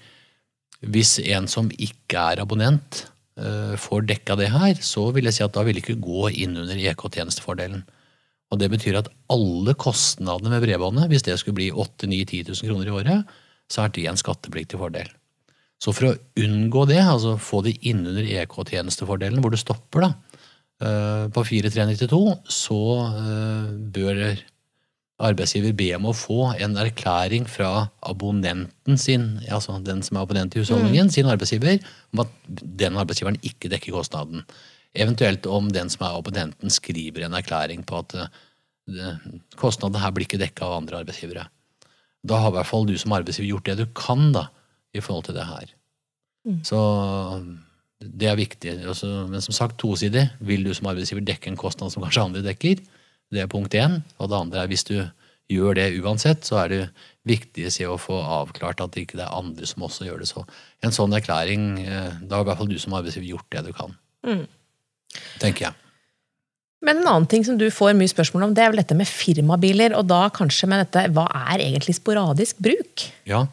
hvis 0.88 1.18
en 1.36 1.48
som 1.52 1.68
ikke 1.76 2.22
er 2.32 2.44
abonnent, 2.44 3.06
eh, 3.40 3.76
får 3.80 4.08
dekka 4.08 4.38
det 4.40 4.52
her, 4.54 4.76
så 4.80 5.10
vil 5.16 5.28
jeg 5.28 5.36
si 5.40 5.44
at 5.44 5.56
da 5.56 5.66
vil 5.68 5.76
det 5.76 5.84
ikke 5.84 6.00
gå 6.04 6.30
inn 6.32 6.56
under 6.60 6.80
EK-tjenestefordelen. 6.80 7.84
Og 8.50 8.58
Det 8.60 8.70
betyr 8.72 8.98
at 8.98 9.12
alle 9.30 9.76
kostnadene 9.78 10.50
med 10.50 10.64
bredbåndet, 10.64 11.10
hvis 11.12 11.26
det 11.28 11.38
skulle 11.38 11.60
bli 11.60 11.70
8 11.72 12.08
9 12.08 12.24
10 12.26 12.44
000 12.50 12.72
kroner 12.72 12.88
i 12.88 12.96
året, 12.98 13.36
så 13.70 13.86
er 13.86 13.94
det 13.96 14.06
en 14.10 14.20
skattepliktig 14.20 14.80
fordel. 14.82 15.10
Så 15.80 15.94
for 15.96 16.10
å 16.10 16.18
unngå 16.44 16.84
det, 16.90 17.00
altså 17.00 17.38
få 17.40 17.62
det 17.64 17.78
innunder 17.88 18.26
EK-tjenestefordelen, 18.42 19.40
hvor 19.44 19.54
det 19.54 19.62
stopper 19.62 20.04
da, 20.04 20.10
eh, 20.84 21.26
på 21.32 21.44
4392, 21.48 22.24
så 22.52 22.80
eh, 23.08 23.70
bør 23.96 24.24
arbeidsgiver 25.30 25.76
be 25.76 25.90
om 25.98 26.08
å 26.10 26.16
få 26.16 26.54
en 26.64 26.78
erklæring 26.80 27.48
fra 27.50 27.90
abonnenten 28.08 29.00
sin, 29.00 29.30
altså 29.52 29.78
den 29.84 30.04
som 30.06 30.18
er 30.18 30.28
abonnent 30.28 30.56
i 30.56 30.64
husholdningen, 30.64 31.12
sin 31.12 31.28
arbeidsgiver, 31.32 31.80
om 32.16 32.24
at 32.24 32.36
den 32.48 33.00
arbeidsgiveren 33.00 33.40
ikke 33.44 33.72
dekker 33.72 33.96
kostnaden. 33.96 34.46
Eventuelt 34.96 35.46
om 35.48 35.68
den 35.72 35.92
som 35.92 36.08
er 36.08 36.18
abonnenten 36.18 36.72
skriver 36.74 37.28
en 37.28 37.38
erklæring 37.40 37.84
på 37.88 38.00
at 38.02 38.18
eh, 38.20 39.32
kostnadene 39.60 40.04
her 40.04 40.16
blir 40.16 40.28
ikke 40.28 40.42
dekka 40.42 40.68
av 40.68 40.80
andre 40.82 41.04
arbeidsgivere. 41.04 41.48
Da 42.28 42.40
har 42.42 42.52
i 42.52 42.58
hvert 42.58 42.68
fall 42.68 42.88
du 42.90 42.96
som 43.00 43.14
arbeidsgiver 43.16 43.54
gjort 43.54 43.70
det 43.70 43.78
du 43.80 43.86
kan 43.96 44.32
da, 44.36 44.48
i 44.94 45.02
forhold 45.04 45.30
til 45.30 45.38
det 45.38 45.46
her. 45.48 45.74
Så 46.66 46.80
det 48.00 48.30
er 48.30 48.40
viktig. 48.40 48.74
Også, 48.90 49.08
men 49.30 49.44
som 49.44 49.56
sagt, 49.56 49.78
tosidig. 49.80 50.30
Vil 50.40 50.64
du 50.66 50.74
som 50.74 50.90
arbeidsgiver 50.92 51.24
dekke 51.26 51.52
en 51.52 51.60
kostnad 51.60 51.94
som 51.94 52.04
kanskje 52.04 52.26
andre 52.26 52.44
dekker? 52.46 52.82
Det 53.30 53.44
er 53.44 53.52
punkt 53.52 53.76
én. 53.78 54.00
Og 54.18 54.32
det 54.32 54.40
andre 54.40 54.64
er 54.64 54.72
hvis 54.72 54.88
du 54.88 54.96
gjør 55.50 55.76
det 55.78 55.88
uansett, 56.02 56.46
så 56.46 56.62
er 56.64 56.70
det 56.70 56.82
viktig 57.30 57.68
å 57.90 57.98
få 58.02 58.20
avklart 58.22 58.82
at 58.84 58.94
det 58.94 59.08
ikke 59.08 59.20
er 59.20 59.34
andre 59.34 59.66
som 59.70 59.86
også 59.86 60.08
gjør 60.08 60.22
det. 60.22 60.30
Så 60.30 60.46
en 60.86 60.96
sånn 60.96 61.14
erklæring, 61.18 61.80
eh, 61.82 62.22
da 62.22 62.40
har 62.40 62.46
i 62.46 62.50
hvert 62.50 62.62
fall 62.62 62.72
du 62.72 62.80
som 62.80 62.96
arbeidsgiver 62.98 63.32
gjort 63.34 63.50
det 63.52 63.66
du 63.70 63.74
kan. 63.74 63.96
Tenker 65.42 65.70
jeg. 65.70 65.89
Men 66.90 67.04
en 67.04 67.10
annen 67.12 67.30
ting 67.30 67.44
som 67.46 67.58
du 67.60 67.68
får 67.70 67.94
mye 67.94 68.10
spørsmål 68.10 68.48
om, 68.48 68.54
det 68.58 68.64
er 68.66 68.72
vel 68.74 68.82
dette 68.82 68.98
med 68.98 69.06
firmabiler, 69.06 69.94
og 69.94 70.08
da 70.10 70.24
kanskje 70.34 70.70
med 70.72 70.82
dette 70.82 71.04
hva 71.14 71.28
er 71.54 71.62
egentlig 71.62 71.94
sporadisk 72.00 72.58
bruk? 72.66 73.04
Ja. 73.30 73.44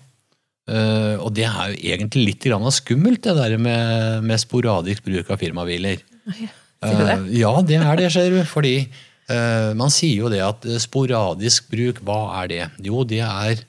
Uh, 0.67 1.21
og 1.21 1.35
det 1.37 1.45
er 1.45 1.75
jo 1.75 1.77
egentlig 1.93 2.23
litt 2.31 2.47
grann 2.49 2.65
skummelt, 2.73 3.21
det 3.27 3.37
der 3.37 3.59
med, 3.61 4.25
med 4.25 4.41
sporadisk 4.41 5.05
bruk 5.05 5.29
av 5.31 5.43
firmabiler. 5.43 6.01
Sier 6.33 6.49
du 6.81 7.05
det? 7.05 7.19
Uh, 7.27 7.29
ja, 7.37 7.53
det 7.61 7.79
er 7.83 8.01
det, 8.01 8.09
ser 8.17 8.33
du. 8.33 8.41
Fordi 8.49 8.75
uh, 8.89 9.77
man 9.77 9.93
sier 9.93 10.25
jo 10.25 10.33
det 10.33 10.41
at 10.47 10.65
sporadisk 10.83 11.69
bruk, 11.71 12.01
hva 12.09 12.21
er 12.41 12.51
det? 12.55 12.63
Jo, 12.89 13.05
det 13.05 13.21
er 13.27 13.61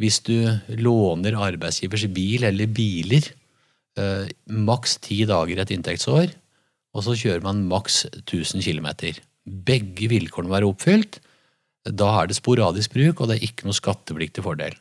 hvis 0.00 0.22
du 0.24 0.34
låner 0.80 1.36
arbeidsgivers 1.36 2.08
bil 2.10 2.48
eller 2.48 2.66
biler 2.66 3.28
maks 4.48 4.94
ti 5.04 5.18
dager 5.28 5.58
et 5.60 5.70
inntektsår, 5.74 6.30
og 6.92 7.04
så 7.06 7.16
kjører 7.16 7.44
man 7.44 7.64
maks 7.70 8.04
1000 8.10 8.64
km. 8.64 8.88
Begge 9.42 10.08
vilkårene 10.12 10.50
må 10.50 10.56
være 10.58 10.70
oppfylt. 10.70 11.18
Da 11.88 12.10
er 12.20 12.30
det 12.30 12.38
sporadisk 12.38 12.94
bruk, 12.94 13.20
og 13.20 13.30
det 13.30 13.38
er 13.38 13.48
ikke 13.48 13.66
noe 13.66 13.76
skattepliktig 13.76 14.44
fordel. 14.44 14.76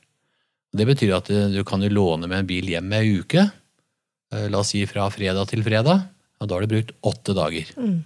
Det 0.71 0.87
betyr 0.87 1.15
at 1.17 1.31
eh, 1.33 1.49
du 1.51 1.63
kan 1.67 1.83
låne 1.83 2.29
med 2.29 2.43
en 2.43 2.47
bil 2.47 2.69
hjem 2.71 2.93
ei 2.95 3.17
uke, 3.19 3.47
eh, 4.31 4.47
la 4.51 4.61
oss 4.61 4.71
si 4.75 4.85
fra 4.87 5.09
fredag 5.11 5.49
til 5.49 5.65
fredag, 5.65 6.05
og 6.39 6.47
da 6.47 6.55
har 6.57 6.63
du 6.63 6.75
brukt 6.75 6.93
åtte 7.07 7.35
dager. 7.37 7.75
Mm. 7.77 7.99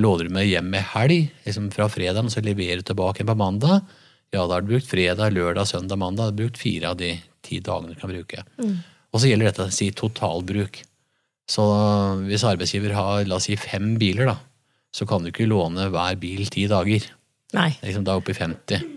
Låner 0.00 0.24
du 0.24 0.32
med 0.32 0.46
hjem 0.48 0.72
ei 0.72 0.80
helg, 0.94 1.32
liksom 1.44 1.66
fra 1.74 1.84
fredagen, 1.92 2.30
og 2.30 2.32
så 2.32 2.40
leverer 2.40 2.80
du 2.80 2.86
tilbake 2.88 3.26
på 3.28 3.34
mandag, 3.36 3.82
ja, 4.34 4.42
da 4.42 4.56
har 4.56 4.64
du 4.64 4.72
brukt 4.72 4.88
fredag, 4.88 5.34
lørdag, 5.34 5.68
søndag, 5.68 5.98
mandag. 6.00 6.32
Du 6.32 6.42
har 6.42 6.48
brukt 6.48 6.58
fire 6.58 6.90
av 6.90 6.98
de 7.00 7.12
ti 7.46 7.60
dagene 7.62 7.94
du 7.94 8.00
kan 8.00 8.10
bruke. 8.10 8.42
Og 9.14 9.22
så 9.22 9.30
gjelder 9.30 9.52
dette 9.52 9.68
si 9.74 9.90
totalbruk. 9.94 10.80
Så 11.50 11.62
hvis 12.26 12.42
arbeidsgiver 12.46 12.94
har 12.96 13.24
la 13.28 13.38
oss 13.38 13.46
si 13.46 13.54
fem 13.60 13.94
biler, 14.00 14.26
da, 14.32 14.36
så 14.96 15.06
kan 15.06 15.22
du 15.22 15.30
ikke 15.30 15.46
låne 15.46 15.88
hver 15.92 16.16
bil 16.18 16.46
ti 16.50 16.66
dager. 16.70 17.04
Nei. 17.54 17.70
Liksom 17.84 18.04
da 18.06 18.16
oppe 18.18 18.32
i 18.34 18.38
50. 18.38 18.92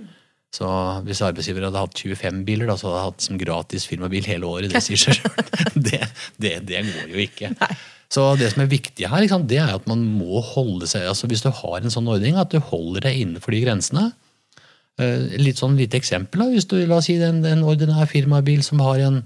Så 0.56 0.65
hvis 1.06 1.20
arbeidsgiver 1.22 1.68
hadde 1.68 1.77
hatt 1.84 2.00
25 2.01 2.39
biler, 2.48 2.65
da, 2.72 2.74
så 2.79 2.88
hadde 2.89 2.98
jeg 3.03 3.10
hatt 3.12 3.25
som 3.27 3.38
gratis 3.38 3.86
firmabil 3.86 4.25
hele 4.25 4.48
året. 4.50 4.72
Det 4.74 4.82
sier 4.82 4.98
seg 4.98 5.18
sjøl. 5.20 5.75
Det, 5.77 6.00
det, 6.41 6.56
det 6.65 6.79
går 6.88 7.12
jo 7.13 7.22
ikke. 7.27 7.51
Så 8.10 8.24
det 8.39 8.48
som 8.56 8.63
er 8.63 8.72
viktig 8.72 9.06
her, 9.12 9.27
sant, 9.29 9.46
det 9.51 9.60
er 9.62 9.75
at 9.75 9.86
man 9.91 10.01
må 10.18 10.41
holde 10.41 10.88
seg 10.89 11.06
altså 11.06 11.27
Hvis 11.29 11.44
du 11.46 11.51
har 11.53 11.77
en 11.84 11.94
sånn 11.94 12.10
ordning, 12.10 12.39
at 12.41 12.50
du 12.50 12.58
holder 12.72 13.06
deg 13.06 13.20
innenfor 13.22 13.53
de 13.53 13.60
grensene. 13.68 14.08
Eh, 14.98 15.38
Litt 15.38 15.62
sånn 15.62 15.77
lite 15.77 16.00
eksempel. 16.01 16.41
da, 16.41 16.50
Hvis 16.50 16.65
du 16.72 16.79
la 16.89 16.98
oss 16.98 17.06
si 17.12 17.20
en, 17.22 17.44
en 17.46 17.62
ordinær 17.70 18.10
firmabil 18.10 18.65
som 18.65 18.82
har 18.82 19.03
en, 19.06 19.22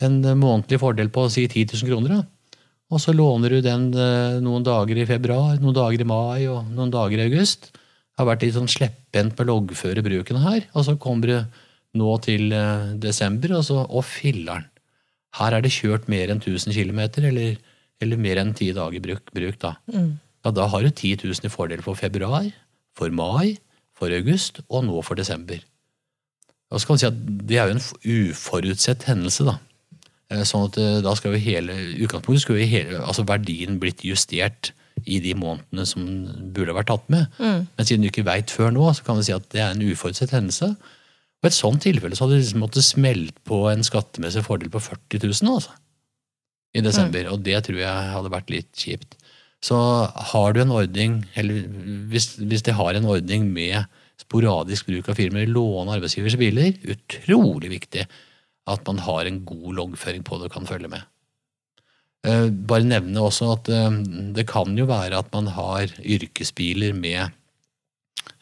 en 0.00 0.16
månedlig 0.40 0.80
fordel 0.80 1.12
på 1.12 1.26
si 1.28 1.44
10 1.44 1.76
000 1.76 1.90
kroner, 1.92 2.16
da. 2.16 2.22
Og 2.94 3.02
så 3.02 3.14
låner 3.14 3.56
du 3.56 3.60
den 3.64 3.88
eh, 3.98 4.36
noen 4.44 4.64
dager 4.66 4.98
i 5.00 5.06
februar, 5.08 5.56
noen 5.58 5.74
dager 5.76 6.04
i 6.04 6.06
mai 6.06 6.46
og 6.46 6.68
noen 6.70 6.92
dager 6.94 7.18
i 7.18 7.26
august. 7.26 7.72
Har 8.18 8.28
vært 8.28 8.44
litt 8.46 8.54
sånn 8.54 8.70
slepphendt 8.70 9.34
med 9.34 9.48
å 9.48 9.56
loggføre 9.56 10.04
bruken 10.06 10.38
her, 10.44 10.68
og 10.72 10.86
så 10.86 10.94
kommer 11.00 11.32
du 11.32 11.36
nå 11.98 12.14
til 12.22 12.54
eh, 12.54 12.94
desember, 13.02 13.56
og 13.58 13.66
så 13.66 13.82
Å, 13.82 14.04
filler'n! 14.06 14.68
Her 15.34 15.56
er 15.56 15.64
det 15.64 15.74
kjørt 15.74 16.06
mer 16.10 16.30
enn 16.30 16.38
1000 16.38 16.70
km, 16.76 17.00
eller, 17.26 17.56
eller 18.04 18.20
mer 18.22 18.38
enn 18.38 18.54
ti 18.54 18.70
dager 18.74 19.02
bruk, 19.02 19.32
bruk 19.34 19.58
da. 19.62 19.74
Ja, 20.44 20.52
da 20.54 20.68
har 20.70 20.84
du 20.84 20.92
10 20.92 21.24
000 21.24 21.48
i 21.48 21.50
fordel 21.50 21.82
for 21.82 21.98
februar, 21.98 22.46
for 22.94 23.10
mai, 23.10 23.56
for 23.98 24.14
august 24.14 24.60
og 24.68 24.84
nå 24.86 25.02
for 25.02 25.18
desember. 25.18 25.58
Og 26.70 26.78
så 26.78 26.86
kan 26.86 26.98
du 26.98 27.02
si 27.02 27.08
at 27.08 27.18
Det 27.48 27.58
er 27.58 27.70
jo 27.70 27.76
en 27.76 28.30
uforutsett 28.30 29.06
hendelse. 29.10 29.46
da. 29.50 29.58
Eh, 30.34 30.44
Sånn 30.48 30.68
at 30.68 30.78
eh, 30.80 30.98
da 31.04 31.14
skal 31.18 31.34
jo 31.34 31.42
hele 31.42 31.76
utgangspunktet 32.04 32.44
skulle 32.44 32.64
jo 32.64 32.70
hele, 32.72 33.00
altså 33.04 33.26
verdien 33.28 33.78
blitt 33.82 34.04
justert 34.06 34.72
i 35.10 35.18
de 35.20 35.34
månedene 35.36 35.84
som 35.88 36.04
burde 36.54 36.74
vært 36.76 36.88
tatt 36.92 37.08
med. 37.12 37.26
Men 37.40 37.86
siden 37.86 38.04
du 38.04 38.08
ikke 38.08 38.26
veit 38.26 38.52
før 38.54 38.70
nå, 38.72 38.86
så 38.94 39.04
kan 39.04 39.18
vi 39.18 39.26
si 39.26 39.34
at 39.34 39.48
det 39.52 39.60
er 39.60 39.72
en 39.74 39.82
uforutsett 39.82 40.32
hendelse. 40.32 40.70
Og 41.42 41.48
i 41.48 41.50
et 41.50 41.56
sånt 41.56 41.82
tilfelle 41.84 42.16
så 42.16 42.24
hadde 42.24 42.38
det 42.38 42.44
liksom 42.44 42.62
måttet 42.62 42.86
smelt 42.86 43.40
på 43.44 43.58
en 43.68 43.82
skattemessig 43.84 44.44
fordel 44.46 44.70
på 44.72 44.80
40 44.80 45.26
000 45.26 45.50
altså, 45.50 45.74
i 46.72 46.84
desember. 46.86 47.26
Og 47.34 47.42
det 47.44 47.58
tror 47.66 47.82
jeg 47.82 48.14
hadde 48.14 48.32
vært 48.32 48.54
litt 48.54 48.70
kjipt. 48.80 49.18
Så 49.64 49.76
har 50.30 50.54
du 50.54 50.62
en 50.62 50.72
ordning, 50.78 51.18
eller 51.36 51.66
hvis, 52.12 52.30
hvis 52.40 52.64
de 52.64 52.72
har 52.78 52.96
en 52.96 53.10
ordning 53.16 53.50
med 53.52 53.84
sporadisk 54.20 54.88
bruk 54.88 55.10
av 55.10 55.18
firmaer, 55.18 55.50
låne 55.50 55.98
arbeidsgivers 55.98 56.38
biler, 56.40 56.78
utrolig 56.94 57.74
viktig 57.74 58.06
at 58.70 58.86
man 58.88 59.02
har 59.04 59.28
en 59.28 59.42
god 59.44 59.74
loggføring 59.78 60.24
på 60.24 60.38
det 60.38 60.48
og 60.48 60.56
kan 60.56 60.68
følge 60.68 60.90
med. 60.92 61.04
Eh, 62.24 62.48
Bare 62.48 62.86
nevne 62.88 63.20
også 63.20 63.50
at 63.52 63.70
eh, 63.72 64.00
det 64.36 64.46
kan 64.48 64.76
jo 64.78 64.88
være 64.88 65.20
at 65.20 65.30
man 65.34 65.50
har 65.52 65.92
yrkesbiler 66.00 66.96
med 66.96 67.26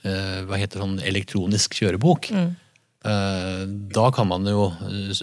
eh, 0.06 0.38
hva 0.46 0.60
heter 0.60 0.84
sånn 0.84 1.00
elektronisk 1.02 1.78
kjørebok. 1.80 2.32
Mm. 2.32 2.50
Da 3.02 4.02
kan 4.14 4.28
man 4.30 4.44
jo 4.46 4.68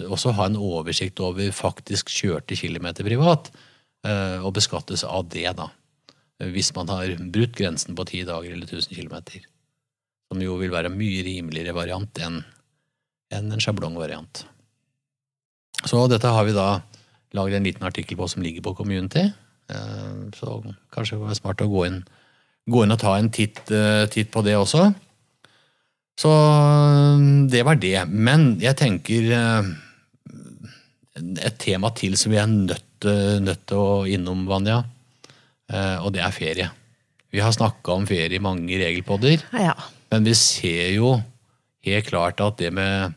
også 0.04 0.34
ha 0.36 0.50
en 0.50 0.58
oversikt 0.60 1.22
over 1.24 1.46
faktisk 1.56 2.10
kjørte 2.12 2.58
kilometer 2.60 3.06
privat, 3.06 3.48
og 4.04 4.50
beskattes 4.52 5.00
av 5.00 5.30
det, 5.32 5.46
da. 5.56 5.70
Hvis 6.52 6.68
man 6.76 6.92
har 6.92 7.14
brutt 7.32 7.56
grensen 7.56 7.96
på 7.96 8.04
ti 8.10 8.20
dager 8.28 8.52
eller 8.52 8.68
1000 8.68 8.92
km. 8.92 9.16
Som 10.28 10.44
jo 10.44 10.58
vil 10.60 10.74
være 10.74 10.92
en 10.92 11.00
mye 11.00 11.24
rimeligere 11.24 11.72
variant 11.72 12.20
enn 12.20 12.42
enn 13.32 13.48
en 13.48 13.64
sjablongvariant. 13.64 14.44
Så 15.86 16.06
dette 16.10 16.28
har 16.28 16.44
vi 16.44 16.56
da 16.56 16.80
laget 17.36 17.60
en 17.60 17.68
liten 17.68 17.86
artikkel 17.86 18.18
på 18.18 18.28
som 18.28 18.42
ligger 18.42 18.64
på 18.64 18.74
Community. 18.78 19.30
Eh, 19.70 20.16
Så 20.34 20.62
kanskje 20.92 21.16
det 21.16 21.22
var 21.24 21.38
smart 21.38 21.62
å 21.62 21.70
gå 21.70 21.86
inn, 21.86 22.00
gå 22.70 22.84
inn 22.84 22.94
og 22.94 23.00
ta 23.00 23.16
en 23.18 23.30
titt, 23.30 23.62
eh, 23.70 24.06
titt 24.06 24.30
på 24.30 24.42
det 24.44 24.56
også. 24.58 24.90
Så 26.20 26.30
eh, 26.30 27.22
det 27.50 27.64
var 27.64 27.80
det. 27.80 28.08
Men 28.08 28.58
jeg 28.60 28.76
tenker 28.76 29.30
et 31.40 31.58
tema 31.58 31.90
til 31.94 32.16
som 32.16 32.32
vi 32.32 32.38
er 32.40 32.50
nødt, 32.50 33.06
nødt 33.40 33.66
til 33.66 33.76
å 33.76 34.04
innom, 34.08 34.46
Vanja. 34.48 34.82
Og 36.02 36.10
det 36.12 36.22
er 36.24 36.34
ferie. 36.34 36.70
Vi 37.30 37.38
har 37.38 37.52
snakka 37.54 37.94
om 37.94 38.06
ferie 38.08 38.34
i 38.34 38.42
mange 38.42 38.74
regelpodder. 38.80 39.44
Ja. 39.54 39.74
Men 40.10 40.24
vi 40.26 40.34
ser 40.34 40.90
jo 40.96 41.12
helt 41.86 42.08
klart 42.08 42.40
at 42.42 42.58
det 42.58 42.72
med 42.74 43.14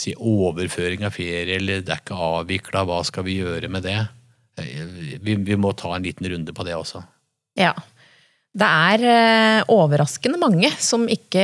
si, 0.00 0.14
overføring 0.18 1.04
av 1.06 1.14
ferie, 1.16 1.58
eller 1.58 1.82
det 1.84 1.94
er 1.94 2.02
ikke 2.02 2.20
avvikla, 2.28 2.84
hva 2.88 3.00
skal 3.06 3.26
vi 3.26 3.38
gjøre 3.40 3.70
med 3.72 3.86
det? 3.86 3.98
Vi, 5.24 5.34
vi 5.34 5.58
må 5.58 5.72
ta 5.78 5.94
en 5.96 6.06
liten 6.06 6.28
runde 6.30 6.54
på 6.54 6.66
det 6.66 6.76
også. 6.78 7.04
ja. 7.58 7.74
Det 8.54 8.66
er 8.70 9.02
eh, 9.10 9.64
overraskende 9.74 10.38
mange 10.38 10.68
som 10.78 11.08
ikke 11.10 11.42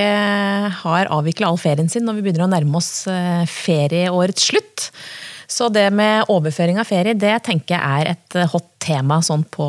har 0.78 1.08
avvikla 1.10 1.48
all 1.48 1.58
ferien 1.58 1.88
sin 1.90 2.04
når 2.06 2.20
vi 2.20 2.22
begynner 2.22 2.44
å 2.44 2.52
nærme 2.52 2.78
oss 2.78 3.02
eh, 3.10 3.42
ferieårets 3.50 4.44
slutt. 4.52 4.84
Så 5.50 5.66
det 5.74 5.88
med 5.90 6.30
overføring 6.30 6.78
av 6.78 6.86
ferie 6.86 7.16
det 7.18 7.32
tenker 7.48 7.74
jeg 7.74 7.82
er 7.82 8.12
et 8.12 8.38
hot 8.52 8.68
tema 8.78 9.18
sånn 9.26 9.42
på, 9.50 9.66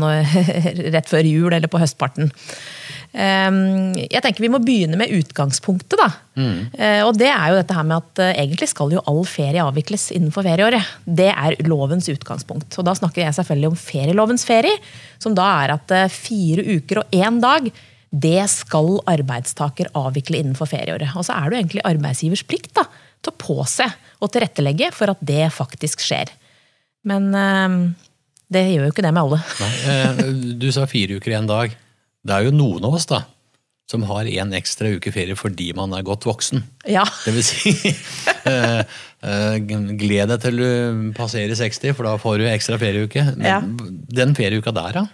når, 0.00 0.32
rett 0.96 1.12
før 1.12 1.28
jul 1.28 1.52
eller 1.52 1.68
på 1.68 1.82
høstparten. 1.82 2.32
Ehm, 3.16 3.94
jeg 3.96 4.20
tenker 4.22 4.44
Vi 4.44 4.50
må 4.52 4.60
begynne 4.62 4.98
med 5.00 5.12
utgangspunktet. 5.14 5.96
da. 5.98 6.08
Mm. 6.38 6.58
Og 7.08 7.16
det 7.18 7.30
er 7.32 7.50
jo 7.50 7.58
dette 7.58 7.74
her 7.74 7.86
med 7.88 7.96
at 7.98 8.22
eh, 8.22 8.40
egentlig 8.44 8.68
skal 8.70 8.92
jo 8.94 9.02
all 9.10 9.24
ferie 9.26 9.64
avvikles 9.64 10.10
innenfor 10.14 10.46
ferieåret. 10.46 10.94
Det 11.04 11.30
er 11.32 11.56
lovens 11.66 12.08
utgangspunkt. 12.12 12.78
Og 12.78 12.84
Da 12.86 12.94
snakker 12.94 13.24
jeg 13.24 13.36
selvfølgelig 13.38 13.72
om 13.72 13.78
ferielovens 13.80 14.44
ferie, 14.48 14.76
som 15.18 15.34
da 15.34 15.46
er 15.64 15.76
at 15.78 15.94
eh, 15.94 16.10
fire 16.12 16.64
uker 16.78 17.02
og 17.02 17.16
én 17.16 17.40
dag 17.42 17.70
det 18.08 18.46
skal 18.48 19.02
arbeidstaker 19.10 19.90
avvikle 19.98 20.38
innenfor 20.40 20.70
ferieåret. 20.70 21.12
Og 21.16 21.26
så 21.26 21.36
er 21.36 21.48
det 21.48 21.56
jo 21.56 21.62
egentlig 21.62 21.86
arbeidsgivers 21.88 22.44
plikt 22.48 22.72
da, 22.78 22.86
til 23.20 23.34
å 23.34 23.40
påse 23.40 23.88
og 24.18 24.32
tilrettelegge 24.32 24.92
for 24.96 25.12
at 25.12 25.20
det 25.20 25.50
faktisk 25.52 26.00
skjer. 26.04 26.30
Men 27.08 27.28
eh, 27.34 27.76
det 28.48 28.64
gjør 28.70 28.88
jo 28.88 28.94
ikke 28.94 29.04
det 29.04 29.12
med 29.12 29.26
alle. 29.26 29.42
Nei, 29.60 29.74
eh, 29.92 30.24
du 30.60 30.70
sa 30.72 30.86
fire 30.88 31.18
uker 31.18 31.34
i 31.34 31.38
en 31.40 31.50
dag. 31.50 31.76
Det 32.26 32.34
er 32.34 32.48
jo 32.48 32.54
noen 32.54 32.86
av 32.88 32.96
oss 32.98 33.06
da, 33.08 33.22
som 33.90 34.02
har 34.04 34.28
en 34.28 34.52
ekstra 34.52 34.90
uke 34.98 35.12
ferie 35.14 35.36
fordi 35.38 35.70
man 35.76 35.94
er 35.96 36.04
godt 36.04 36.26
voksen. 36.28 36.60
Ja, 36.88 37.06
Det 37.24 37.32
vil 37.36 37.44
si, 37.44 37.72
eh, 38.48 39.54
gled 39.98 40.30
deg 40.30 40.42
til 40.42 40.60
du 40.60 41.12
passerer 41.16 41.56
60, 41.56 41.94
for 41.96 42.06
da 42.06 42.12
får 42.20 42.38
du 42.42 42.46
ekstra 42.50 42.78
ferieuke. 42.80 43.24
Ja. 43.44 43.58
Den 43.64 44.34
ferieuka 44.36 44.72
der, 44.76 45.00
da? 45.00 45.04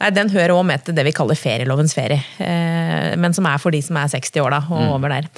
Nei, 0.00 0.10
Den 0.16 0.32
hører 0.32 0.54
òg 0.56 0.64
med 0.68 0.84
til 0.86 0.96
det 0.96 1.04
vi 1.06 1.12
kaller 1.16 1.38
ferielovens 1.38 1.94
ferie. 1.96 2.20
eh, 2.40 3.12
Men 3.20 3.36
som 3.36 3.46
er 3.46 3.60
for 3.60 3.70
de 3.76 3.82
som 3.84 3.96
er 4.00 4.08
60 4.12 4.40
år 4.42 4.56
da, 4.56 4.62
og 4.72 4.96
over 4.96 5.12
der. 5.12 5.28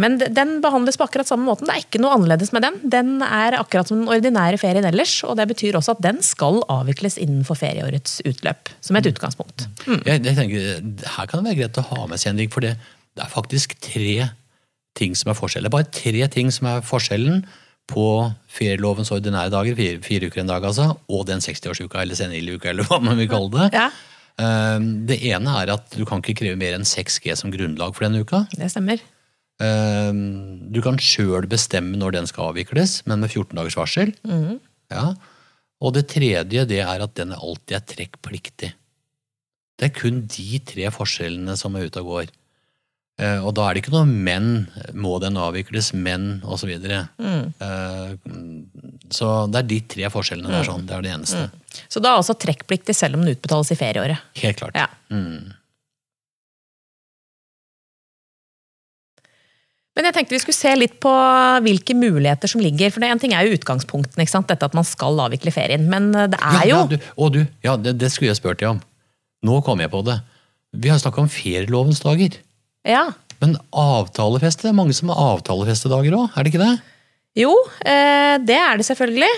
Men 0.00 0.16
den 0.18 0.56
behandles 0.64 0.96
på 0.96 1.04
akkurat 1.04 1.28
samme 1.28 1.44
måten. 1.44 1.68
Det 1.68 1.74
er 1.76 1.84
ikke 1.84 2.00
noe 2.00 2.16
annerledes 2.16 2.52
med 2.56 2.64
den. 2.64 2.80
Den 2.88 3.14
er 3.22 3.58
akkurat 3.60 3.88
som 3.90 4.00
den 4.00 4.08
ordinære 4.08 4.56
ferien 4.60 4.84
ellers. 4.88 5.18
Og 5.28 5.36
det 5.36 5.44
betyr 5.52 5.76
også 5.76 5.92
at 5.98 6.02
den 6.04 6.22
skal 6.24 6.62
avvikles 6.72 7.18
innenfor 7.20 7.58
ferieårets 7.60 8.22
utløp. 8.24 8.72
Som 8.80 8.96
et 8.96 9.08
utgangspunkt. 9.12 9.66
Jeg, 10.08 10.24
jeg 10.24 10.36
tenker, 10.40 10.80
Her 11.18 11.28
kan 11.28 11.44
det 11.44 11.50
være 11.52 11.60
greit 11.62 11.80
å 11.84 11.88
ha 11.92 12.06
med 12.08 12.13
seg 12.20 12.32
en 12.34 12.50
for 12.50 12.60
det, 12.60 12.76
det 13.14 13.24
er 13.24 13.30
faktisk 13.32 13.76
tre 13.80 14.30
ting 14.94 15.14
som 15.18 15.30
er 15.32 15.38
forskjellen. 15.38 15.70
Bare 15.70 15.90
tre 15.90 16.26
ting 16.28 16.50
som 16.54 16.66
er 16.70 16.80
forskjellen 16.86 17.44
på 17.90 18.32
ferielovens 18.48 19.10
ordinære 19.12 19.50
dager, 19.52 19.74
fire, 19.76 20.00
fire 20.02 20.28
uker 20.30 20.40
en 20.40 20.46
dag 20.48 20.64
altså, 20.64 20.96
og 21.08 21.26
den 21.28 21.42
60-årsuka 21.44 22.00
eller 22.00 22.16
senileuka, 22.16 22.70
eller 22.70 22.86
hva 22.88 23.00
man 23.02 23.18
vil 23.20 23.28
kalle 23.28 23.50
det. 23.58 23.70
Ja, 23.76 23.90
Eh, 24.34 24.78
Det 25.06 25.20
ene 25.30 25.52
er 25.62 25.70
at 25.70 25.92
du 25.94 26.04
kan 26.04 26.18
ikke 26.18 26.34
kreve 26.40 26.56
mer 26.58 26.74
enn 26.74 26.82
6G 26.82 27.36
som 27.38 27.52
grunnlag 27.54 27.94
for 27.94 28.02
denne 28.02 28.18
uka. 28.24 28.48
det 28.50 28.66
stemmer. 28.72 28.98
Eh, 29.62 30.10
Du 30.74 30.80
kan 30.82 30.98
sjøl 30.98 31.46
bestemme 31.46 31.94
når 31.96 32.16
den 32.16 32.26
skal 32.26 32.50
avvikles, 32.50 33.06
men 33.06 33.20
med 33.20 33.30
14 33.30 33.54
dagers 33.54 33.76
varsel. 33.78 34.10
Ja. 34.90 35.14
Og 35.80 35.94
det 35.94 36.08
tredje 36.08 36.66
det 36.66 36.80
er 36.82 37.00
at 37.06 37.14
den 37.14 37.30
alltid 37.30 37.76
er 37.76 37.86
trekkpliktig. 37.86 38.72
Det 39.78 39.88
er 39.90 39.94
kun 39.96 40.24
de 40.30 40.60
tre 40.62 40.90
forskjellene 40.94 41.56
som 41.58 41.74
er 41.76 41.88
ute 41.88 42.02
og 42.02 42.10
går. 42.12 42.32
Eh, 43.18 43.38
Og 43.44 43.54
da 43.54 43.68
er 43.68 43.74
det 43.74 43.84
ikke 43.84 43.94
noe 43.94 44.06
men, 44.10 44.68
må 44.94 45.16
den 45.22 45.38
avvikles, 45.38 45.92
men 45.94 46.40
osv. 46.42 46.64
Så, 46.64 46.70
videre. 46.70 47.00
Eh, 47.22 48.14
så 49.14 49.32
det 49.50 49.60
er 49.60 49.68
de 49.70 49.80
tre 49.96 50.10
forskjellene 50.10 50.50
der. 50.50 50.64
sånn, 50.66 50.86
Det 50.86 50.96
er 50.96 51.02
det 51.02 51.12
eneste. 51.14 51.44
Så 51.88 52.02
da 52.02 52.12
er 52.12 52.22
altså 52.22 52.34
trekkpliktig 52.38 52.94
selv 52.94 53.18
om 53.18 53.26
den 53.26 53.34
utbetales 53.36 53.70
i 53.74 53.78
ferieåret. 53.78 54.18
Helt 54.42 54.58
klart. 54.58 54.78
Ja. 54.78 54.88
Mm. 55.10 55.52
Men 59.94 60.08
jeg 60.08 60.14
tenkte 60.16 60.34
vi 60.34 60.42
skulle 60.42 60.58
se 60.58 60.72
litt 60.74 60.96
på 61.02 61.10
hvilke 61.62 61.94
muligheter 61.94 62.50
som 62.50 62.62
ligger. 62.62 62.90
For 62.90 63.02
det 63.02 63.12
en 63.14 63.20
ting 63.22 63.34
er 63.36 63.46
jo 63.46 63.54
utgangspunktene, 63.54 64.26
dette 64.26 64.66
at 64.66 64.74
man 64.74 64.86
skal 64.86 65.20
avvikle 65.22 65.54
ferien. 65.54 65.86
Men 65.90 66.10
eh, 66.14 66.26
det 66.34 66.40
er 66.42 66.66
jo 66.66 66.74
Ja, 66.74 66.82
ja, 66.82 66.86
du, 66.90 66.98
og 67.14 67.32
du, 67.36 67.46
ja, 67.62 67.76
det, 67.76 67.98
det 68.02 68.10
skulle 68.10 68.32
jeg 68.32 68.42
spurt 68.42 68.58
deg 68.58 68.72
om. 68.74 68.82
Nå 69.44 69.60
kom 69.66 69.82
jeg 69.82 69.92
på 69.92 70.00
det. 70.06 70.18
Vi 70.74 70.90
har 70.90 70.98
snakka 71.00 71.22
om 71.22 71.30
ferielovens 71.30 72.00
dager. 72.02 72.38
Ja. 72.88 73.04
Men 73.42 73.56
avtalefeste, 73.70 74.70
er 74.70 74.76
mange 74.76 74.96
som 74.96 75.12
har 75.12 75.20
avtalefestedager 75.34 76.16
òg, 76.16 76.32
er 76.32 76.46
det 76.46 76.52
ikke 76.54 76.64
det? 76.64 76.74
Jo, 77.44 77.52
eh, 77.82 78.36
det 78.46 78.56
er 78.56 78.78
det 78.78 78.86
selvfølgelig. 78.86 79.30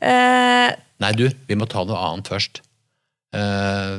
Eh, 0.00 0.70
Nei, 1.04 1.12
du, 1.18 1.26
vi 1.48 1.58
må 1.58 1.66
ta 1.70 1.84
noe 1.86 2.00
annet 2.00 2.30
først. 2.32 2.62
Eh, 3.34 3.94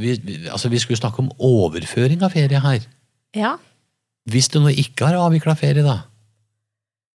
vi, 0.00 0.14
vi, 0.24 0.38
altså, 0.50 0.70
vi 0.72 0.80
skulle 0.82 0.98
snakke 1.00 1.22
om 1.22 1.32
overføring 1.36 2.22
av 2.26 2.36
ferie 2.36 2.62
her. 2.66 2.86
ja. 3.36 3.56
Hvis 4.30 4.50
du 4.52 4.58
nå 4.60 4.68
ikke 4.78 5.08
har 5.08 5.16
avvikla 5.16 5.54
ferie, 5.58 5.82
da. 5.82 6.02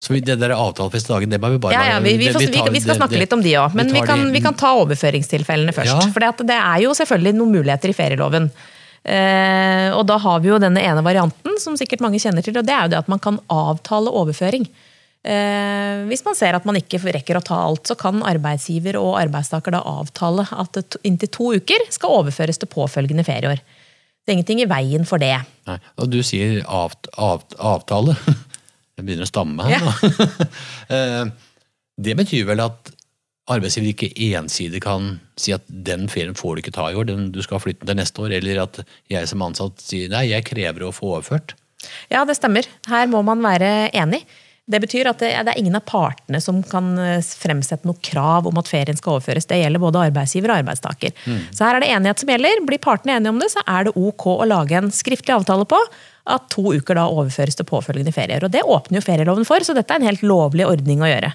Så 0.06 0.14
det 0.14 0.36
der 0.38 0.54
avtalefeste 0.54 1.10
dagen, 1.10 1.32
det 1.34 1.40
må 1.42 1.50
vi 1.56 1.58
bare 1.62 1.74
Ja, 1.74 1.96
ja, 1.96 1.98
vi, 2.04 2.14
vi, 2.22 2.30
får, 2.30 2.46
vi, 2.46 2.62
vi 2.76 2.82
skal 2.84 3.00
snakke 3.00 3.18
litt 3.18 3.34
om 3.34 3.42
de 3.42 3.56
òg. 3.58 3.74
Men 3.78 3.90
kan, 4.06 4.22
vi 4.30 4.42
kan 4.44 4.54
ta 4.58 4.76
overføringstilfellene 4.84 5.74
først. 5.74 5.96
Ja. 5.96 6.10
For 6.14 6.46
det 6.46 6.58
er 6.60 6.84
jo 6.84 6.94
selvfølgelig 6.98 7.34
noen 7.40 7.56
muligheter 7.58 7.90
i 7.90 7.96
ferieloven. 7.98 8.52
Eh, 9.06 9.88
og 9.94 10.04
da 10.10 10.18
har 10.22 10.42
vi 10.42 10.52
jo 10.52 10.60
denne 10.62 10.82
ene 10.82 11.02
varianten, 11.06 11.58
som 11.62 11.78
sikkert 11.78 12.04
mange 12.06 12.22
kjenner 12.22 12.46
til, 12.46 12.58
og 12.58 12.66
det 12.66 12.74
er 12.74 12.86
jo 12.86 12.94
det 12.94 13.02
at 13.02 13.10
man 13.10 13.22
kan 13.22 13.40
avtale 13.54 14.14
overføring. 14.14 14.68
Eh, 15.26 16.04
hvis 16.06 16.22
man 16.26 16.38
ser 16.38 16.58
at 16.58 16.66
man 16.70 16.78
ikke 16.78 17.02
rekker 17.02 17.40
å 17.40 17.44
ta 17.46 17.58
alt, 17.66 17.90
så 17.90 17.98
kan 17.98 18.22
arbeidsgiver 18.26 19.00
og 19.02 19.16
arbeidstaker 19.24 19.74
da 19.74 19.82
avtale 19.90 20.46
at 20.54 20.78
det 20.78 21.02
inntil 21.02 21.34
to 21.34 21.50
uker 21.58 21.86
skal 21.94 22.20
overføres 22.22 22.62
til 22.62 22.70
påfølgende 22.70 23.26
ferieår. 23.26 23.62
Det 24.26 24.34
er 24.34 24.38
ingenting 24.40 24.62
i 24.64 24.70
veien 24.70 25.06
for 25.06 25.22
det. 25.22 25.36
Nei, 25.70 25.78
og 26.02 26.10
du 26.14 26.20
sier 26.26 26.64
avt, 26.66 27.10
avt, 27.14 27.58
avtale. 27.58 28.18
Jeg 28.96 29.08
begynner 29.08 29.28
å 29.28 29.32
stamme 29.32 29.66
her. 29.68 29.82
nå. 29.84 30.30
Eh, 30.96 31.24
det 31.98 32.14
betyr 32.20 32.44
vel 32.46 32.60
at 32.62 32.92
arbeidsgiver 33.50 33.90
ikke 33.90 34.36
ensidig 34.38 34.82
kan 34.86 35.16
si 35.40 35.54
at 35.56 35.66
den 35.66 36.06
ferien 36.12 36.38
får 36.38 36.56
du 36.56 36.62
ikke 36.62 36.74
ta 36.76 36.88
i 36.92 36.98
år, 36.98 37.08
den, 37.10 37.28
du 37.34 37.42
skal 37.46 37.62
flytte 37.62 37.88
til 37.88 37.98
neste 37.98 38.22
år, 38.22 38.36
eller 38.38 38.62
at 38.66 38.82
jeg 39.12 39.30
som 39.30 39.44
ansatt 39.46 39.82
sier 39.82 40.12
nei, 40.14 40.28
jeg 40.30 40.46
krever 40.46 40.86
å 40.86 40.94
få 40.94 41.16
overført. 41.16 41.56
Ja, 42.14 42.24
det 42.26 42.38
stemmer. 42.38 42.68
Her 42.90 43.10
må 43.10 43.22
man 43.26 43.44
være 43.46 43.90
enig. 43.98 44.24
Det 44.66 44.80
betyr 44.82 45.06
at 45.12 45.22
det, 45.22 45.30
er 45.36 45.60
ingen 45.60 45.78
av 45.78 45.84
partene 45.86 46.40
som 46.42 46.64
kan 46.66 46.96
eh, 46.98 47.22
fremsette 47.22 47.86
noe 47.86 48.02
krav 48.02 48.48
om 48.50 48.58
at 48.58 48.70
ferien 48.72 48.98
skal 48.98 49.20
overføres. 49.20 49.46
Det 49.46 49.60
gjelder 49.60 49.84
både 49.84 50.08
arbeidsgiver 50.08 50.50
og 50.50 50.64
arbeidstaker. 50.64 51.14
Så 51.54 51.68
her 51.68 51.78
er 51.78 51.86
det 51.86 51.92
enighet 51.94 52.24
som 52.24 52.32
gjelder. 52.34 52.64
Blir 52.66 52.82
partene 52.82 53.20
enige 53.20 53.36
om 53.36 53.42
det, 53.42 53.52
så 53.54 53.62
er 53.70 53.86
det 53.86 53.94
ok 53.94 54.26
å 54.34 54.50
lage 54.50 54.80
en 54.80 54.90
skriftlig 54.94 55.36
avtale 55.38 55.68
på 55.70 55.80
at 56.26 56.48
to 56.50 56.72
uker 56.74 56.98
da 56.98 57.06
overføres 57.06 57.58
til 57.58 57.68
påfølgende 57.70 58.14
ferier. 58.14 58.42
Og 58.46 58.54
det 58.54 58.64
åpner 58.66 58.98
jo 58.98 59.06
ferieloven 59.06 59.46
for, 59.46 59.62
så 59.62 59.76
dette 59.78 59.94
er 59.94 60.02
en 60.02 60.08
helt 60.10 60.26
lovlig 60.26 60.66
ordning 60.66 61.04
å 61.06 61.10
gjøre. 61.12 61.30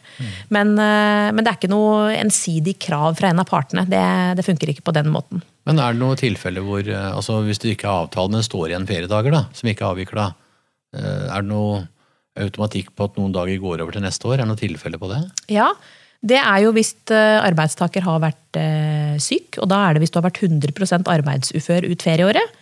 Men, 0.50 0.74
eh, 0.74 1.30
men 1.30 1.44
det 1.44 1.52
er 1.52 1.60
ikke 1.60 1.70
noe 1.70 2.10
ensidig 2.16 2.74
krav 2.82 3.14
fra 3.20 3.30
en 3.30 3.42
av 3.42 3.46
partene. 3.46 3.86
Det, 3.86 4.02
det 4.40 4.46
funker 4.46 4.74
ikke 4.74 4.86
på 4.90 4.96
den 4.96 5.12
måten. 5.14 5.44
Men 5.68 5.78
er 5.78 5.94
det 5.94 6.02
noen 6.02 6.18
tilfeller 6.18 6.66
hvor, 6.66 6.82
eh, 6.82 7.08
altså 7.14 7.38
hvis 7.46 7.62
det 7.62 7.76
ikke 7.76 7.86
er 7.86 8.08
avtale, 8.08 8.34
men 8.34 8.46
står 8.46 8.72
igjen 8.72 8.90
feriedager 8.90 9.38
da, 9.38 9.44
som 9.54 9.70
ikke 9.70 9.86
er 9.86 9.94
avvikla, 9.94 10.28
er 10.90 11.44
det 11.44 11.46
noe 11.46 11.84
automatikk 12.46 12.92
på 12.96 13.09
at 13.09 13.18
noen 13.20 13.35
dager 13.35 13.61
går 13.62 13.83
over 13.85 13.96
til 13.96 14.05
neste 14.05 14.29
år? 14.29 14.38
Er 14.38 14.44
det 14.44 14.50
noe 14.53 14.61
tilfelle 14.61 15.00
på 15.00 15.11
det? 15.12 15.20
Ja, 15.53 15.70
det 16.20 16.37
er 16.37 16.64
jo 16.64 16.72
hvis 16.76 16.92
eh, 17.14 17.38
arbeidstaker 17.40 18.05
har 18.05 18.20
vært 18.22 18.61
eh, 18.61 19.16
syk, 19.22 19.57
og 19.62 19.70
da 19.72 19.85
er 19.87 19.96
det 19.96 20.05
hvis 20.05 20.12
du 20.12 20.20
har 20.20 20.26
vært 20.29 20.42
100 20.44 21.09
arbeidsufør 21.09 21.88
ut 21.88 22.05
ferieåret. 22.05 22.59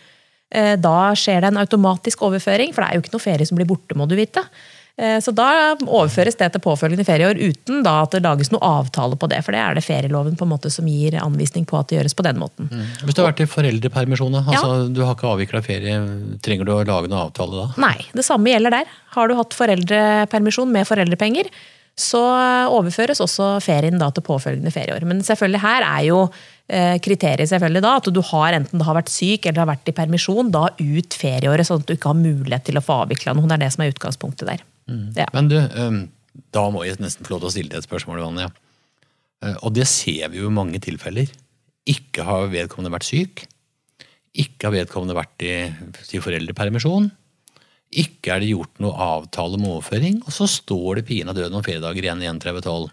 Eh, 0.48 0.74
da 0.80 1.12
skjer 1.18 1.42
det 1.42 1.50
en 1.50 1.60
automatisk 1.60 2.22
overføring, 2.28 2.70
for 2.72 2.84
det 2.84 2.90
er 2.90 2.98
jo 2.98 3.04
ikke 3.04 3.16
noe 3.16 3.26
ferie 3.26 3.48
som 3.48 3.58
blir 3.58 3.68
borte, 3.68 3.98
må 3.98 4.06
du 4.08 4.14
vite. 4.18 4.44
Eh, 4.98 5.20
så 5.22 5.30
da 5.30 5.76
overføres 5.86 6.34
det 6.40 6.48
til 6.54 6.62
påfølgende 6.64 7.06
ferieår 7.06 7.38
uten 7.38 7.84
da 7.86 8.00
at 8.02 8.16
det 8.16 8.24
lages 8.24 8.50
noe 8.50 8.62
avtale 8.66 9.18
på 9.20 9.30
det. 9.30 9.38
For 9.46 9.54
det 9.54 9.62
er 9.62 9.78
det 9.78 9.84
ferieloven 9.86 10.34
på 10.38 10.46
en 10.46 10.52
måte 10.52 10.72
som 10.74 10.88
gir 10.90 11.14
anvisning 11.22 11.68
på 11.68 11.78
at 11.78 11.90
det 11.90 12.00
gjøres 12.00 12.16
på 12.18 12.26
den 12.26 12.40
måten. 12.42 12.70
Hvis 13.04 13.14
du 13.14 13.22
har 13.22 13.30
vært 13.30 13.44
i 13.44 13.48
foreldrepermisjon, 13.50 14.40
altså 14.42 14.88
du 14.90 15.04
har 15.04 15.14
ikke 15.14 15.30
avvikla 15.30 15.62
ferie, 15.62 15.96
trenger 16.42 16.66
du 16.66 16.74
å 16.74 16.82
lage 16.82 17.10
noen 17.10 17.28
avtale 17.28 17.62
da? 17.62 17.66
Nei, 17.86 17.96
det 18.10 18.26
samme 18.26 18.50
gjelder 18.50 18.74
der. 18.80 18.94
Har 19.14 19.30
du 19.30 19.38
hatt 19.38 19.54
foreldrepermisjon 19.56 20.72
med 20.74 20.88
foreldrepenger, 20.88 21.50
så 21.98 22.20
overføres 22.74 23.18
også 23.22 23.56
ferien 23.62 23.98
da 23.98 24.10
til 24.14 24.22
påfølgende 24.26 24.70
ferieår. 24.74 25.06
Men 25.06 25.22
selvfølgelig 25.26 25.62
her 25.62 25.86
er 25.86 26.04
jo 26.06 26.20
eh, 26.26 26.96
kriteriet 27.02 27.50
selvfølgelig 27.50 27.82
da 27.82 27.94
at 27.98 28.10
du 28.14 28.20
har 28.30 28.54
enten 28.58 28.84
har 28.86 28.98
vært 28.98 29.10
syk 29.10 29.46
eller 29.46 29.64
har 29.64 29.70
vært 29.72 29.90
i 29.90 29.94
permisjon 29.94 30.50
da 30.54 30.68
ut 30.78 31.18
ferieåret, 31.18 31.66
sånn 31.66 31.82
at 31.82 31.90
du 31.90 31.96
ikke 31.96 32.12
har 32.12 32.18
mulighet 32.18 32.68
til 32.70 32.78
å 32.78 32.84
få 32.84 33.00
avvikla 33.04 33.34
noe. 33.34 33.50
Det 33.50 33.58
er 33.58 33.64
det 33.66 33.72
som 33.74 33.86
er 33.86 33.94
utgangspunktet 33.94 34.50
der. 34.50 34.66
Ja. 35.16 35.26
Men 35.36 35.50
du, 35.50 35.58
da 36.54 36.64
må 36.72 36.84
jeg 36.86 37.00
nesten 37.02 37.26
få 37.26 37.34
lov 37.34 37.44
til 37.44 37.50
å 37.50 37.54
stille 37.54 37.72
deg 37.72 37.82
et 37.82 37.88
spørsmål, 37.88 38.22
Vanja. 38.24 38.48
Eh, 39.44 39.56
Og 39.62 39.74
det 39.76 39.86
ser 39.90 40.30
vi 40.32 40.40
jo 40.42 40.50
i 40.50 40.54
mange 40.54 40.80
tilfeller. 40.82 41.30
Ikke 41.88 42.24
har 42.26 42.50
vedkommende 42.52 42.92
vært 42.94 43.08
syk. 43.08 43.46
Ikke 44.38 44.68
har 44.68 44.76
vedkommende 44.76 45.16
vært 45.18 45.44
i, 45.46 45.54
i 46.14 46.22
foreldrepermisjon. 46.22 47.10
Ikke 47.98 48.34
er 48.34 48.42
det 48.44 48.50
gjort 48.52 48.82
noe 48.84 48.92
avtale 49.00 49.56
om 49.56 49.64
overføring, 49.70 50.18
og 50.26 50.34
så 50.34 50.44
står 50.50 51.00
det 51.00 51.06
pinadø 51.08 51.46
noen 51.48 51.64
feriedager 51.64 52.04
igjen 52.04 52.20
i 52.20 52.28
3112. 52.28 52.90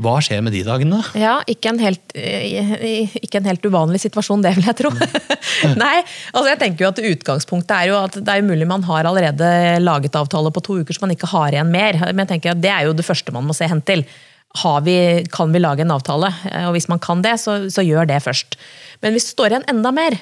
Hva 0.00 0.14
skjer 0.24 0.42
med 0.44 0.54
de 0.54 0.62
dagene? 0.66 0.98
Ja, 1.18 1.36
ikke 1.50 1.70
en 1.72 1.80
helt, 1.82 2.14
eh, 2.18 3.06
ikke 3.20 3.40
en 3.40 3.48
helt 3.48 3.64
uvanlig 3.66 4.00
situasjon, 4.02 4.42
det 4.44 4.54
vil 4.56 4.68
jeg 4.68 4.78
tro. 4.80 4.92
Nei, 5.82 5.96
altså 6.32 6.48
jeg 6.50 6.60
tenker 6.62 6.84
jo 6.84 6.90
at 6.90 7.02
Utgangspunktet 7.12 7.74
er 7.76 7.90
jo 7.92 7.98
at 8.00 8.18
det 8.18 8.34
er 8.34 8.46
mulig 8.46 8.68
man 8.70 8.84
har 8.88 9.08
allerede 9.08 9.50
laget 9.82 10.18
avtale 10.18 10.52
på 10.54 10.64
to 10.64 10.78
uker 10.82 10.96
så 10.96 11.04
man 11.04 11.14
ikke 11.14 11.30
har 11.30 11.54
igjen 11.54 11.72
mer. 11.74 12.00
Men 12.10 12.24
jeg 12.24 12.34
tenker 12.34 12.54
at 12.54 12.62
Det 12.64 12.72
er 12.72 12.88
jo 12.88 12.96
det 12.96 13.06
første 13.06 13.34
man 13.34 13.46
må 13.46 13.56
se 13.56 13.68
hen 13.70 13.82
til. 13.86 14.04
Vi, 14.84 14.98
kan 15.34 15.50
vi 15.50 15.62
lage 15.62 15.82
en 15.82 15.94
avtale? 15.94 16.30
Og 16.68 16.74
Hvis 16.76 16.88
man 16.88 17.02
kan 17.02 17.22
det, 17.24 17.36
så, 17.42 17.64
så 17.70 17.82
gjør 17.82 18.06
det 18.10 18.22
først. 18.22 18.58
Men 19.02 19.14
hvis 19.14 19.26
det 19.26 19.34
står 19.34 19.54
igjen 19.54 19.66
enda 19.70 19.90
mer, 19.94 20.14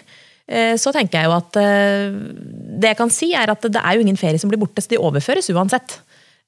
eh, 0.49 0.73
så 0.81 0.93
tenker 0.95 1.21
jeg 1.21 1.29
jo 1.29 1.37
at 1.37 1.61
det 2.83 2.95
jeg 2.95 2.99
kan 2.99 3.13
si 3.13 3.33
er 3.37 3.53
at 3.53 3.69
det 3.69 3.81
er 3.81 3.97
jo 3.97 4.05
ingen 4.05 4.21
ferie 4.21 4.41
som 4.41 4.53
blir 4.53 4.61
borte, 4.61 4.85
så 4.85 4.95
de 4.95 5.01
overføres 5.01 5.53
uansett. 5.53 6.01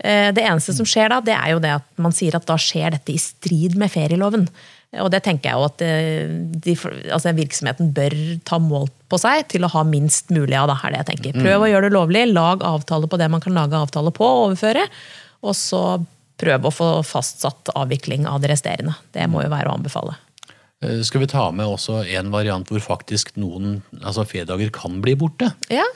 Eh, 0.03 0.31
det 0.35 0.43
eneste 0.43 0.75
som 0.77 0.89
skjer 0.89 1.13
da, 1.13 1.21
det 1.25 1.37
er 1.37 1.53
jo 1.55 1.61
det 1.63 1.75
at 1.77 1.87
man 2.03 2.15
sier 2.15 2.35
at 2.37 2.47
da 2.49 2.57
skjer 2.61 2.97
dette 2.97 3.15
i 3.15 3.21
strid 3.21 3.77
med 3.81 3.93
ferieloven. 3.93 4.49
Og 5.03 5.11
det 5.11 5.25
tenker 5.27 5.51
jeg 5.51 5.59
jo 5.59 5.67
at 5.67 5.85
eh, 5.85 6.35
de, 6.65 6.75
altså 7.15 7.35
virksomheten 7.35 7.93
bør 7.95 8.15
ta 8.47 8.61
mål 8.63 8.89
på 9.11 9.19
seg 9.23 9.47
til 9.51 9.67
å 9.67 9.73
ha 9.73 9.85
minst 9.87 10.31
mulig 10.35 10.57
av. 10.59 10.69
det 10.71 10.81
her 10.83 10.95
det 10.95 11.03
jeg 11.03 11.11
tenker. 11.13 11.39
Prøv 11.45 11.67
å 11.67 11.71
gjøre 11.71 11.89
det 11.89 11.97
lovlig, 11.97 12.27
lag 12.33 12.63
avtale 12.67 13.11
på 13.11 13.21
det 13.21 13.31
man 13.33 13.43
kan 13.45 13.57
lage 13.57 13.79
avtale 13.79 14.15
på 14.15 14.27
og 14.27 14.45
overføre. 14.51 14.87
Og 15.45 15.57
så 15.59 15.85
prøv 16.41 16.69
å 16.69 16.75
få 16.75 16.91
fastsatt 17.07 17.73
avvikling 17.79 18.29
av 18.31 18.43
det 18.43 18.53
resterende. 18.55 18.97
Det 19.15 19.27
må 19.31 19.45
jo 19.45 19.53
være 19.53 19.71
å 19.71 19.79
anbefale. 19.79 20.17
Eh, 20.85 21.03
skal 21.07 21.25
vi 21.25 21.31
ta 21.31 21.49
med 21.55 21.71
også 21.71 22.03
en 22.19 22.33
variant 22.35 22.71
hvor 22.71 22.83
faktisk 22.83 23.35
noen 23.41 23.81
altså 24.03 24.27
feriedager 24.29 24.73
kan 24.75 25.01
bli 25.05 25.17
borte? 25.19 25.53
Ja, 25.73 25.87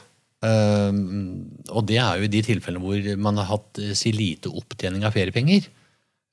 og 0.46 1.83
det 1.88 1.98
er 1.98 2.20
jo 2.20 2.29
i 2.29 2.31
de 2.31 2.42
tilfellene 2.46 2.83
hvor 2.85 3.09
man 3.18 3.40
har 3.40 3.48
hatt 3.51 3.81
eh, 3.83 3.94
si, 3.98 4.12
lite 4.14 4.53
opptjening 4.55 5.07
av 5.07 5.16
feriepenger. 5.16 5.66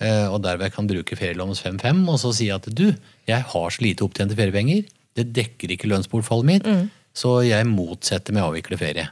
Eh, 0.03 0.27
og 0.29 0.41
derved 0.45 0.73
kan 0.75 0.89
bruke 0.89 1.17
ferielovens 1.17 1.63
5-5 1.63 2.03
og 2.11 2.19
så 2.21 2.33
si 2.35 2.51
at 2.53 2.67
du, 2.69 2.89
jeg 3.25 3.49
har 3.53 3.73
så 3.73 3.85
lite 3.85 4.05
opptjente 4.05 4.37
feriepenger. 4.37 4.85
Det 5.15 5.29
dekker 5.33 5.73
ikke 5.73 5.89
lønnsbortfallet 5.89 6.49
mitt, 6.49 6.67
mm. 6.67 6.89
så 7.15 7.39
jeg 7.47 7.69
motsetter 7.69 8.35
med 8.35 8.43
å 8.43 8.49
avvikle 8.51 8.77
ferie. 8.77 9.07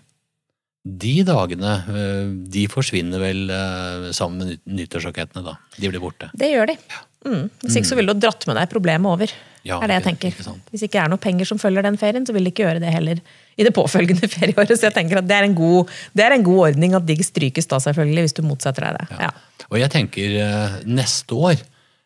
De 0.84 1.16
dagene 1.26 1.78
eh, 1.88 2.30
de 2.54 2.68
forsvinner 2.70 3.24
vel 3.24 3.48
sammen 4.14 4.44
med 4.44 4.62
nyttårsrakettene. 4.78 5.46
da. 5.48 5.58
De 5.80 5.90
blir 5.90 6.04
borte. 6.04 6.30
Det 6.38 6.52
gjør 6.52 6.70
de. 6.74 6.78
Mm. 7.24 7.48
Hvis 7.64 7.80
ikke 7.80 7.90
så 7.90 7.98
ville 7.98 8.14
du 8.14 8.22
dratt 8.22 8.46
med 8.50 8.60
deg 8.60 8.70
problemet 8.70 9.10
over. 9.10 9.34
Ja, 9.64 9.80
er 9.80 9.90
det 9.90 10.02
jeg 10.02 10.06
tenker. 10.12 10.36
Ikke 10.36 10.60
Hvis 10.74 10.86
ikke 10.86 11.02
er 11.02 11.10
noe 11.10 11.24
penger 11.24 11.48
som 11.48 11.62
følger 11.62 11.86
den 11.88 11.98
ferien, 11.98 12.28
så 12.28 12.36
vil 12.36 12.46
de 12.46 12.52
ikke 12.52 12.68
gjøre 12.68 12.84
det 12.84 12.92
heller 12.92 13.24
i 13.58 13.68
det 13.68 13.74
påfølgende 13.76 14.30
ferieåret. 14.36 14.76
Så 14.78 14.90
jeg 14.90 14.98
tenker 14.98 15.22
at 15.22 15.30
det 15.30 15.38
er 15.38 15.50
en 15.50 15.58
god, 15.58 15.92
er 16.18 16.38
en 16.38 16.46
god 16.46 16.70
ordning 16.70 16.98
at 16.98 17.06
de 17.08 17.18
strykes 17.24 17.70
da, 17.72 17.82
selvfølgelig, 17.84 18.28
hvis 18.28 18.38
du 18.40 18.44
motsetter 18.48 18.88
deg 18.88 19.02
det. 19.02 19.20
Ja. 19.20 19.30
Ja. 19.30 19.68
Og 19.70 19.80
jeg 19.82 19.94
tenker 19.94 20.42
eh, 20.44 20.82
neste 20.90 21.38
år 21.38 21.62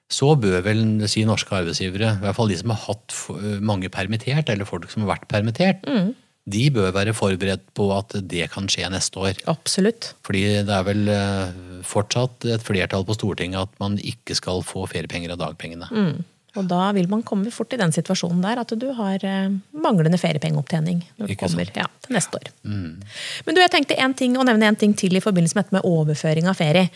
så 0.07 0.31
bør 0.39 0.62
vel 0.63 0.86
si 1.12 1.25
norske 1.27 1.51
arbeidsgivere, 1.51 2.13
i 2.15 2.23
hvert 2.23 2.38
fall 2.38 2.51
de 2.51 2.60
som 2.60 2.71
har 2.71 2.79
hatt 2.86 3.17
eh, 3.33 3.57
mange 3.60 3.91
permittert, 3.91 4.47
eller 4.53 4.67
folk 4.67 4.88
som 4.91 5.03
har 5.03 5.17
vært 5.17 5.27
permittert, 5.31 5.83
mm. 5.83 6.13
de 6.47 6.63
bør 6.77 6.93
være 6.95 7.15
forberedt 7.17 7.65
på 7.75 7.89
at 7.95 8.15
det 8.31 8.47
kan 8.53 8.69
skje 8.71 8.88
neste 8.93 9.19
år. 9.19 9.41
Absolutt. 9.51 10.13
Fordi 10.27 10.45
det 10.67 10.77
er 10.77 10.88
vel 10.88 11.12
eh, 11.12 11.60
fortsatt 11.88 12.47
et 12.55 12.63
flertall 12.63 13.03
på 13.07 13.17
Stortinget 13.19 13.67
at 13.67 13.83
man 13.83 13.99
ikke 13.99 14.38
skal 14.39 14.63
få 14.67 14.88
feriepenger 14.88 15.36
av 15.36 15.43
dagpengene. 15.43 15.91
Mm. 15.91 16.23
Og 16.57 16.65
da 16.69 16.89
vil 16.97 17.09
man 17.11 17.23
komme 17.27 17.51
fort 17.53 17.75
i 17.75 17.79
den 17.79 17.93
situasjonen 17.95 18.41
der 18.43 18.61
at 18.63 18.73
du 18.79 18.87
har 18.97 19.23
eh, 19.25 19.51
manglende 19.77 20.19
feriepengeopptjening 20.21 21.03
når 21.19 21.31
du 21.31 21.35
kommer 21.39 21.69
ja, 21.69 21.85
til 22.05 22.17
neste 22.17 22.39
år. 22.39 22.49
Mm. 22.63 23.05
Men 23.45 23.57
du, 23.57 23.61
jeg 23.63 23.73
tenkte 23.73 23.99
en 24.01 24.17
ting, 24.17 24.37
å 24.37 24.47
nevne 24.47 24.71
en 24.71 24.79
ting 24.79 24.95
til 24.97 25.17
i 25.17 25.23
forbindelse 25.23 25.57
med 25.57 25.67
dette 25.67 25.77
med 25.77 25.87
overføring 25.87 26.49
av 26.49 26.57
ferie. 26.59 26.89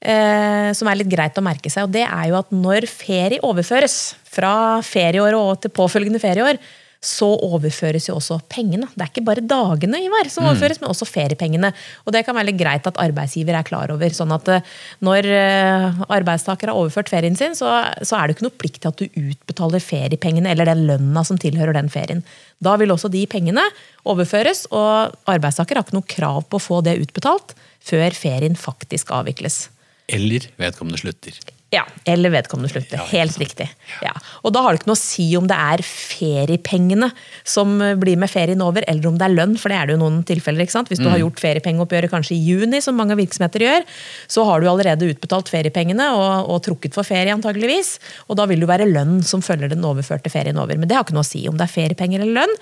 Eh, 0.00 0.70
som 0.72 0.88
er 0.88 0.96
litt 0.96 1.10
greit 1.12 1.36
å 1.36 1.44
merke 1.44 1.68
seg. 1.68 1.84
og 1.84 1.92
Det 1.92 2.06
er 2.06 2.30
jo 2.30 2.38
at 2.38 2.52
når 2.54 2.86
ferie 2.88 3.42
overføres 3.44 3.96
fra 4.24 4.80
ferieår 4.86 5.36
og 5.36 5.58
til 5.60 5.74
påfølgende 5.76 6.22
ferieår, 6.22 6.60
så 7.00 7.30
overføres 7.46 8.10
jo 8.10 8.18
også 8.18 8.36
pengene. 8.52 8.84
Det 8.92 9.00
er 9.00 9.08
ikke 9.08 9.24
bare 9.24 9.44
dagene 9.44 10.02
Ivar, 10.04 10.28
som 10.28 10.44
mm. 10.44 10.50
overføres, 10.50 10.80
men 10.82 10.90
også 10.92 11.08
feriepengene. 11.08 11.70
Og 12.04 12.12
Det 12.12 12.22
kan 12.26 12.36
være 12.36 12.50
litt 12.50 12.58
greit 12.60 12.88
at 12.88 13.00
arbeidsgiver 13.00 13.56
er 13.56 13.64
klar 13.64 13.92
over. 13.94 14.12
sånn 14.12 14.34
at 14.36 14.50
eh, 14.52 14.66
Når 15.00 15.28
eh, 15.32 16.02
arbeidstaker 16.12 16.68
har 16.68 16.76
overført 16.76 17.08
ferien 17.08 17.36
sin, 17.36 17.56
så, 17.56 17.72
så 18.04 18.18
er 18.18 18.28
det 18.28 18.36
ikke 18.36 18.48
noe 18.50 18.60
plikt 18.60 18.82
til 18.84 18.92
at 18.92 19.00
du 19.00 19.22
utbetaler 19.30 19.80
feriepengene 19.80 20.52
eller 20.52 20.68
den 20.68 20.84
lønna 20.90 21.24
som 21.24 21.40
tilhører 21.40 21.78
den 21.78 21.88
ferien. 21.88 22.20
Da 22.60 22.76
vil 22.76 22.92
også 22.92 23.08
de 23.08 23.24
pengene 23.30 23.64
overføres, 24.04 24.66
og 24.68 25.16
arbeidstaker 25.30 25.80
har 25.80 25.88
ikke 25.88 25.96
noe 25.96 26.10
krav 26.16 26.44
på 26.52 26.60
å 26.60 26.66
få 26.66 26.82
det 26.84 26.98
utbetalt 27.00 27.56
før 27.80 28.12
ferien 28.12 28.58
faktisk 28.60 29.14
avvikles. 29.16 29.70
Eller 30.12 30.50
vedkommende 30.60 31.00
slutter. 31.00 31.40
Ja, 31.70 31.84
Eller 32.04 32.32
vedkommende 32.34 32.68
slutter. 32.72 32.98
Ja, 32.98 33.04
Helt 33.12 33.36
riktig. 33.38 33.68
Ja. 34.02 34.10
Og 34.42 34.52
Da 34.52 34.62
har 34.64 34.74
det 34.74 34.80
ikke 34.80 34.90
noe 34.90 34.98
å 34.98 35.00
si 35.00 35.26
om 35.38 35.46
det 35.46 35.54
er 35.54 35.82
feriepengene 35.86 37.12
som 37.46 37.76
blir 38.00 38.18
med 38.18 38.30
ferien 38.30 38.62
over, 38.64 38.82
eller 38.90 39.06
om 39.06 39.18
det 39.18 39.28
er 39.28 39.36
lønn, 39.36 39.54
for 39.60 39.70
det 39.70 39.78
er 39.78 39.86
det 39.86 39.94
jo 39.94 40.00
noen 40.02 40.24
tilfeller. 40.26 40.64
ikke 40.66 40.74
sant? 40.74 40.90
Hvis 40.90 40.98
du 40.98 41.06
mm. 41.06 41.12
har 41.14 41.22
gjort 41.22 41.42
feriepengeoppgjøret 41.44 42.10
kanskje 42.10 42.34
i 42.34 42.40
juni, 42.42 42.82
som 42.82 42.98
mange 42.98 43.14
virksomheter 43.20 43.62
gjør, 43.66 43.86
så 44.26 44.46
har 44.48 44.60
du 44.60 44.66
allerede 44.70 45.12
utbetalt 45.12 45.52
feriepengene 45.52 46.10
og, 46.16 46.50
og 46.50 46.58
trukket 46.66 46.98
for 46.98 47.06
ferie, 47.06 47.30
antageligvis. 47.36 47.98
Og 48.26 48.40
da 48.40 48.48
vil 48.50 48.66
det 48.66 48.70
være 48.72 48.90
lønn 48.90 49.20
som 49.26 49.44
følger 49.44 49.70
den 49.70 49.86
overførte 49.86 50.32
ferien 50.32 50.58
over. 50.58 50.74
Men 50.74 50.90
det 50.90 50.98
har 50.98 51.06
ikke 51.06 51.14
noe 51.14 51.26
å 51.26 51.30
si 51.30 51.46
om 51.50 51.58
det 51.60 51.68
er 51.68 51.76
feriepenger 51.76 52.26
eller 52.26 52.42
lønn. 52.42 52.56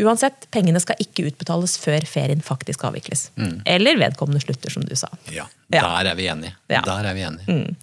Uansett, 0.00 0.48
pengene 0.52 0.80
skal 0.80 0.98
ikke 1.00 1.24
utbetales 1.30 1.78
før 1.80 2.04
ferien 2.08 2.42
faktisk 2.44 2.84
avvikles. 2.84 3.30
Mm. 3.40 3.60
Eller 3.64 4.00
vedkommende 4.00 4.42
slutter, 4.44 4.72
som 4.72 4.84
du 4.84 4.92
sa. 4.96 5.08
Ja, 5.32 5.46
der 5.72 6.10
er 6.12 6.18
vi 6.18 6.28
enige. 6.28 6.52
Ja. 6.68 6.82
Der 6.84 7.08
er 7.08 7.16
vi 7.16 7.24
enige. 7.24 7.46
Mm. 7.48 7.76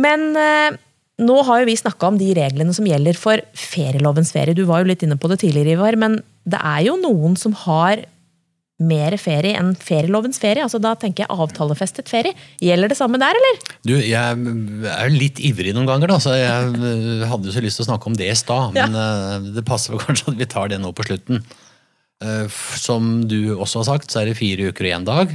Men 0.00 0.32
eh, 0.38 0.78
nå 1.22 1.42
har 1.46 1.62
jo 1.62 1.68
vi 1.68 1.76
snakka 1.78 2.12
om 2.12 2.18
de 2.20 2.30
reglene 2.36 2.72
som 2.74 2.86
gjelder 2.88 3.18
for 3.18 3.42
ferielovens 3.58 4.32
ferie. 4.34 4.56
Du 4.56 4.64
var 4.68 4.82
jo 4.82 4.90
litt 4.90 5.04
inne 5.04 5.18
på 5.20 5.30
det 5.30 5.42
tidligere, 5.42 5.76
Ivar, 5.76 5.98
men 6.00 6.20
det 6.48 6.58
er 6.58 6.86
jo 6.88 6.96
noen 7.00 7.36
som 7.38 7.54
har 7.66 8.04
mer 8.82 9.14
ferie 9.20 9.54
enn 9.54 9.76
ferielovens 9.78 10.40
ferie. 10.42 10.64
altså 10.64 10.80
Da 10.82 10.96
tenker 10.98 11.22
jeg 11.22 11.30
avtalefestet 11.30 12.08
ferie. 12.10 12.34
Gjelder 12.64 12.90
det 12.90 12.98
samme 12.98 13.20
der, 13.22 13.38
eller? 13.38 13.60
Du, 13.86 13.94
Jeg 13.94 14.90
er 14.96 15.12
litt 15.14 15.38
ivrig 15.44 15.74
noen 15.76 15.86
ganger, 15.86 16.10
da, 16.10 16.18
så 16.22 16.34
jeg 16.38 16.72
eh, 16.80 17.26
hadde 17.30 17.50
jo 17.50 17.54
så 17.54 17.62
lyst 17.62 17.78
til 17.78 17.86
å 17.86 17.90
snakke 17.92 18.10
om 18.10 18.18
det 18.18 18.32
i 18.32 18.38
stad. 18.38 18.74
Men 18.74 18.96
ja. 18.98 19.04
Eh, 19.36 19.52
det 19.58 19.66
passer 19.68 19.94
vel 19.94 20.02
kanskje 20.02 20.32
at 20.32 20.40
vi 20.40 20.50
tar 20.50 20.72
det 20.72 20.80
nå 20.82 20.94
på 20.96 21.06
slutten. 21.10 21.44
Som 22.78 23.24
du 23.26 23.56
også 23.56 23.80
har 23.80 23.86
sagt, 23.88 24.12
så 24.12 24.20
er 24.20 24.28
det 24.28 24.36
fire 24.38 24.68
uker 24.70 24.86
og 24.86 24.92
én 24.94 25.06
dag. 25.08 25.32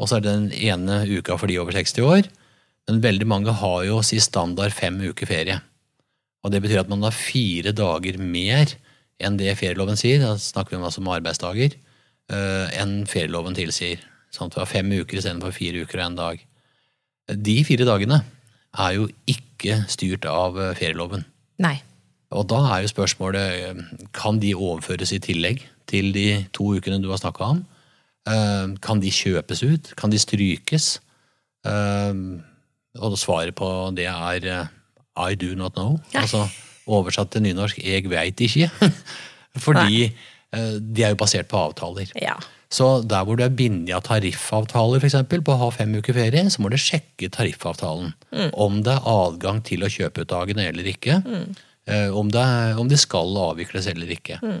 Og 0.00 0.08
så 0.08 0.16
er 0.16 0.22
det 0.24 0.32
den 0.32 0.46
ene 0.54 1.02
uka 1.04 1.36
for 1.36 1.52
de 1.52 1.58
over 1.60 1.76
60 1.76 2.06
år. 2.08 2.30
Men 2.86 3.02
veldig 3.02 3.26
mange 3.26 3.54
har 3.60 3.80
jo 3.88 4.02
si 4.06 4.18
standard 4.22 4.74
fem 4.74 4.98
uker 5.02 5.26
ferie. 5.26 5.60
Og 6.44 6.52
Det 6.52 6.62
betyr 6.62 6.84
at 6.84 6.90
man 6.90 7.02
har 7.02 7.14
fire 7.14 7.72
dager 7.74 8.18
mer 8.22 8.70
enn 9.18 9.38
det 9.40 9.56
ferieloven 9.58 9.98
sier. 9.98 10.20
Da 10.22 10.36
snakker 10.38 10.76
vi 10.76 10.82
altså 10.82 11.02
om 11.02 11.10
arbeidsdager. 11.10 11.74
Uh, 12.30 12.70
enn 12.74 13.00
ferieloven 13.10 13.56
tilsier. 13.56 14.02
Sånn 14.34 14.50
at 14.50 14.56
vi 14.56 14.62
har 14.62 14.70
fem 14.70 14.92
uker 14.92 15.18
istedenfor 15.18 15.54
fire 15.54 15.82
uker 15.82 16.00
og 16.00 16.06
en 16.06 16.18
dag. 16.20 16.46
De 17.34 17.56
fire 17.66 17.86
dagene 17.88 18.20
er 18.76 18.96
jo 18.98 19.06
ikke 19.30 19.80
styrt 19.90 20.26
av 20.28 20.58
eh, 20.60 20.74
ferieloven. 20.78 21.24
Nei. 21.62 21.78
Og 22.36 22.44
da 22.50 22.58
er 22.74 22.84
jo 22.84 22.90
spørsmålet 22.92 23.62
eh, 23.70 23.80
kan 24.16 24.40
de 24.42 24.52
overføres 24.54 25.14
i 25.14 25.22
tillegg 25.22 25.64
til 25.88 26.12
de 26.14 26.44
to 26.54 26.74
ukene 26.76 27.00
du 27.02 27.08
har 27.12 27.22
snakka 27.22 27.52
om. 27.54 27.64
Uh, 28.26 28.74
kan 28.82 28.98
de 28.98 29.12
kjøpes 29.14 29.60
ut? 29.62 29.92
Kan 29.94 30.10
de 30.10 30.18
strykes? 30.18 30.96
Uh, 31.62 32.42
og 33.00 33.18
svaret 33.20 33.56
på 33.58 33.68
det 33.96 34.08
er 34.10 34.48
eh, 34.52 34.72
I 35.16 35.34
do 35.34 35.54
not 35.58 35.74
know. 35.74 35.98
Altså 36.14 36.46
oversatt 36.86 37.32
til 37.34 37.42
nynorsk 37.42 37.78
'jeg 37.82 38.10
veit 38.10 38.40
ikke'. 38.40 38.70
Fordi 39.66 39.88
Nei. 40.06 40.12
Eh, 40.54 40.76
de 40.80 41.02
er 41.02 41.14
jo 41.14 41.18
basert 41.20 41.48
på 41.50 41.58
avtaler. 41.58 42.12
Ja. 42.20 42.36
Så 42.70 43.02
der 43.06 43.24
hvor 43.24 43.38
du 43.38 43.44
er 43.44 43.54
bindet 43.54 43.94
av 43.94 44.02
tariffavtaler 44.06 45.00
for 45.00 45.08
eksempel, 45.08 45.42
på 45.42 45.54
å 45.54 45.60
ha 45.60 45.70
fem 45.74 45.94
uker 45.94 46.16
ferie, 46.16 46.44
så 46.50 46.62
må 46.62 46.70
du 46.72 46.78
sjekke 46.80 47.30
tariffavtalen. 47.32 48.12
Mm. 48.34 48.50
Om 48.52 48.80
det 48.86 48.94
er 48.96 49.10
adgang 49.10 49.62
til 49.66 49.86
å 49.86 49.90
kjøpe 49.92 50.24
ut 50.24 50.32
dagene 50.32 50.66
eller 50.70 50.88
ikke. 50.90 51.20
Mm. 51.22 51.54
Eh, 51.86 52.08
om, 52.10 52.30
det, 52.32 52.46
om, 52.80 52.88
de 52.90 52.98
skal 52.98 53.36
avvikles 53.38 53.86
eller 53.92 54.10
ikke. 54.16 54.40
Mm. 54.42 54.58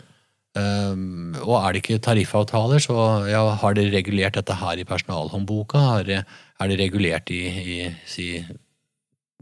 Um, 0.56 1.34
og 1.42 1.58
er 1.58 1.74
det 1.74 1.82
ikke 1.82 1.98
tariffavtaler, 2.00 2.80
så 2.80 2.94
ja, 3.28 3.42
har 3.60 3.74
dere 3.76 3.92
regulert 3.92 4.38
dette 4.38 4.54
her 4.56 4.80
i 4.80 4.86
personalhåndboka? 4.88 5.82
Det, 6.06 6.22
er 6.24 6.70
det 6.70 6.78
regulert 6.80 7.32
i, 7.34 7.42
i 7.44 7.76
si, 8.08 8.30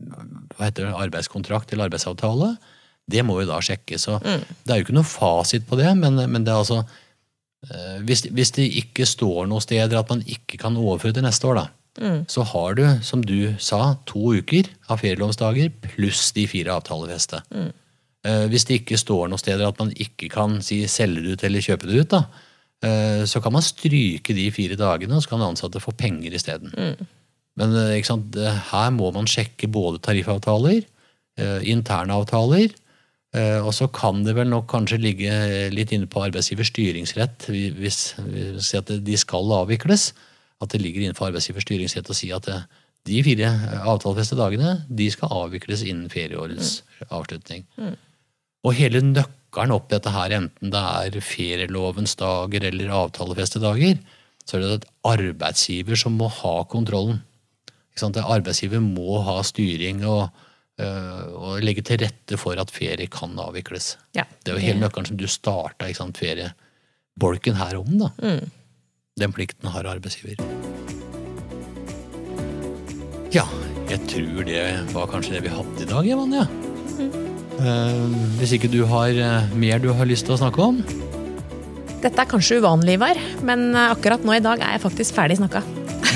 hva 0.00 0.66
heter 0.66 0.88
det, 0.88 0.96
arbeidskontrakt 1.05 1.70
eller 1.70 1.87
arbeidsavtale? 1.87 2.57
Det 3.11 3.22
må 3.27 3.38
jo 3.42 3.48
da 3.53 3.61
sjekkes. 3.62 4.09
Mm. 4.24 4.42
Det 4.64 4.74
er 4.74 4.81
jo 4.81 4.87
ikke 4.88 4.96
noe 4.96 5.07
fasit 5.07 5.68
på 5.68 5.79
det, 5.79 5.92
men, 6.00 6.18
men 6.18 6.46
det 6.46 6.50
er 6.50 6.62
altså 6.64 6.81
eh, 6.83 8.03
hvis, 8.09 8.24
hvis, 8.35 8.55
det 8.57 8.66
ikke 8.83 9.07
står 9.07 9.46
noe 9.53 9.62
steder 9.62 10.00
at 10.00 10.11
man 10.11 10.24
ikke 10.27 10.59
kan 10.64 10.81
overføre 10.81 11.14
det 11.20 11.27
neste 11.27 11.46
år, 11.50 11.61
da, 11.61 11.66
mm. 12.00 12.20
så 12.33 12.48
har 12.55 12.81
du, 12.81 12.85
som 13.07 13.22
du 13.22 13.55
sa, 13.62 13.85
to 14.11 14.35
uker 14.40 14.72
av 14.88 15.05
ferielovsdager 15.05 15.70
pluss 15.92 16.33
de 16.35 16.48
fire 16.50 16.74
avtalefeste. 16.74 17.44
Mm. 17.55 17.70
Eh, 18.24 18.46
hvis 18.50 18.64
det 18.68 18.80
ikke 18.80 18.98
står 19.00 19.28
noen 19.28 19.40
steder 19.40 19.68
at 19.68 19.78
man 19.80 19.92
ikke 19.92 20.30
kan 20.32 20.58
si 20.64 20.82
selge 20.88 21.22
det 21.24 21.37
ut 21.37 21.46
eller 21.46 21.64
kjøpe 21.64 21.90
det 21.90 22.02
ut, 22.02 22.12
da, 22.16 22.24
Eh, 22.84 23.24
så 23.28 23.40
kan 23.40 23.54
man 23.54 23.64
stryke 23.64 24.34
de 24.37 24.48
fire 24.52 24.76
dagene, 24.78 25.16
og 25.16 25.24
så 25.24 25.32
kan 25.32 25.44
ansatte 25.46 25.82
få 25.82 25.94
penger 25.96 26.34
isteden. 26.37 26.72
Mm. 26.76 27.12
Men 27.60 27.76
eh, 27.80 28.04
sant? 28.06 28.37
her 28.70 28.90
må 28.94 29.10
man 29.14 29.28
sjekke 29.30 29.70
både 29.70 30.02
tariffavtaler, 30.04 30.84
interne 31.66 32.14
avtaler, 32.14 32.70
og 33.66 33.72
så 33.74 33.88
kan 33.90 34.20
det 34.22 34.37
vel 34.37 34.46
nok 34.46 34.68
kanskje 34.70 35.00
ligge 35.02 35.32
litt 35.74 35.90
inne 35.90 36.06
på 36.06 36.20
arbeidsgivers 36.22 36.68
styringsrett 36.70 37.48
hvis, 37.50 37.98
hvis 38.22 38.68
de 39.02 39.16
skal 39.18 39.50
avvikles. 39.56 40.12
At 40.62 40.70
det 40.70 40.78
ligger 40.84 41.02
innenfor 41.02 41.32
arbeidsgivers 41.32 41.66
styringsrett 41.66 42.06
å 42.06 42.14
si 42.14 42.30
at 42.30 42.46
de 43.10 43.24
fire 43.26 43.50
avtalefestede 43.80 44.38
dagene 44.38 44.76
de 44.87 45.10
skal 45.10 45.34
avvikles 45.42 45.82
innen 45.82 46.06
ferieårets 46.14 46.76
avslutning. 47.08 47.66
Og 48.64 48.77
hele 48.79 49.03
nøkkelen 49.05 49.74
opp 49.74 49.90
i 49.90 49.96
dette 49.96 50.12
her, 50.14 50.35
enten 50.38 50.72
det 50.72 50.81
er 50.81 51.20
ferielovens 51.24 52.16
dager 52.20 52.64
eller 52.70 52.94
avtalefestedager, 52.96 54.00
så 54.44 54.57
er 54.57 54.64
det 54.64 54.72
at 54.81 54.88
arbeidsgiver 55.14 55.96
som 56.00 56.16
må 56.20 56.29
ha 56.42 56.57
kontrollen. 56.68 57.20
Ikke 57.92 58.03
sant? 58.03 58.16
Det 58.18 58.24
Arbeidsgiver 58.27 58.83
må 58.83 59.20
ha 59.22 59.37
styring 59.46 60.03
og, 60.09 60.24
øh, 60.83 61.27
og 61.31 61.61
legge 61.62 61.85
til 61.87 62.00
rette 62.03 62.38
for 62.40 62.59
at 62.59 62.72
ferie 62.74 63.07
kan 63.07 63.37
avvikles. 63.38 63.94
Ja, 64.16 64.24
Det 64.44 64.53
er 64.53 64.59
jo 64.59 64.66
hele 64.66 64.81
nøkkelen 64.83 65.07
som 65.07 65.16
du 65.20 65.27
starta 65.31 65.87
feriebolken 65.92 67.55
her 67.55 67.79
om. 67.79 67.98
da. 67.98 68.11
Den 69.16 69.33
plikten 69.33 69.70
har 69.70 69.85
arbeidsgiver. 69.87 70.40
Ja, 73.31 73.46
jeg 73.88 74.00
tror 74.11 74.44
det 74.46 74.92
var 74.92 75.07
kanskje 75.07 75.37
det 75.38 75.42
vi 75.46 75.55
hadde 75.55 75.83
i 75.83 75.87
dag, 75.87 76.11
Vanja. 76.18 76.48
Eh, 76.98 77.34
hvis 78.40 78.54
ikke 78.56 78.70
du 78.72 78.80
har 78.90 79.14
eh, 79.14 79.52
mer 79.58 79.78
du 79.82 79.90
har 79.94 80.08
lyst 80.10 80.26
til 80.28 80.34
å 80.36 80.40
snakke 80.40 80.60
om? 80.64 80.80
Dette 82.04 82.20
er 82.20 82.28
kanskje 82.28 82.58
uvanlig, 82.60 82.98
Ivar, 82.98 83.16
men 83.46 83.70
eh, 83.72 83.92
akkurat 83.94 84.24
nå 84.26 84.34
i 84.36 84.42
dag 84.44 84.60
er 84.60 84.74
jeg 84.76 84.82
faktisk 84.84 85.16
ferdig 85.16 85.38
snakka. 85.40 85.62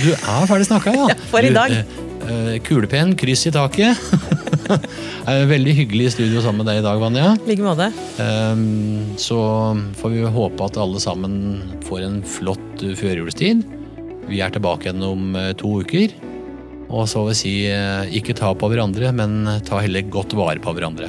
Du 0.03 0.11
er 0.14 0.44
ferdig 0.51 0.68
snakka, 0.68 0.92
ja. 0.96 1.07
Ja, 1.12 1.16
for 1.31 1.46
i 1.46 1.53
dag. 1.55 1.72
eh, 1.72 2.03
eh, 2.29 2.57
kulepenn, 2.66 3.14
kryss 3.18 3.46
i 3.51 3.55
taket. 3.55 3.96
Eh, 4.68 5.42
Veldig 5.48 5.72
hyggelig 5.77 6.07
i 6.07 6.11
studio 6.12 6.40
sammen 6.44 6.61
med 6.61 6.68
deg 6.68 6.79
i 6.81 6.85
dag, 6.85 6.98
Vanja. 7.01 7.31
Like 7.48 7.64
måte. 7.64 7.87
Ehm, 8.20 9.14
Så 9.20 9.37
får 9.96 10.12
vi 10.12 10.22
håpe 10.33 10.64
at 10.66 10.77
alle 10.81 11.01
sammen 11.01 11.35
får 11.85 12.05
en 12.05 12.18
flott 12.24 12.83
eh, 12.85 12.92
førjulstid. 12.96 13.62
Vi 14.29 14.40
er 14.44 14.53
tilbake 14.53 14.88
igjen 14.90 15.05
om 15.05 15.37
eh, 15.40 15.51
to 15.61 15.70
uker. 15.81 16.12
Og 16.88 17.05
så 17.09 17.24
vil 17.24 17.33
jeg 17.35 17.40
si 17.40 17.55
eh, 17.72 18.12
ikke 18.20 18.37
ta 18.37 18.53
på 18.57 18.68
hverandre, 18.72 19.09
men 19.16 19.38
ta 19.68 19.81
heller 19.85 20.05
godt 20.12 20.33
vare 20.37 20.61
på 20.64 20.72
hverandre. 20.77 21.09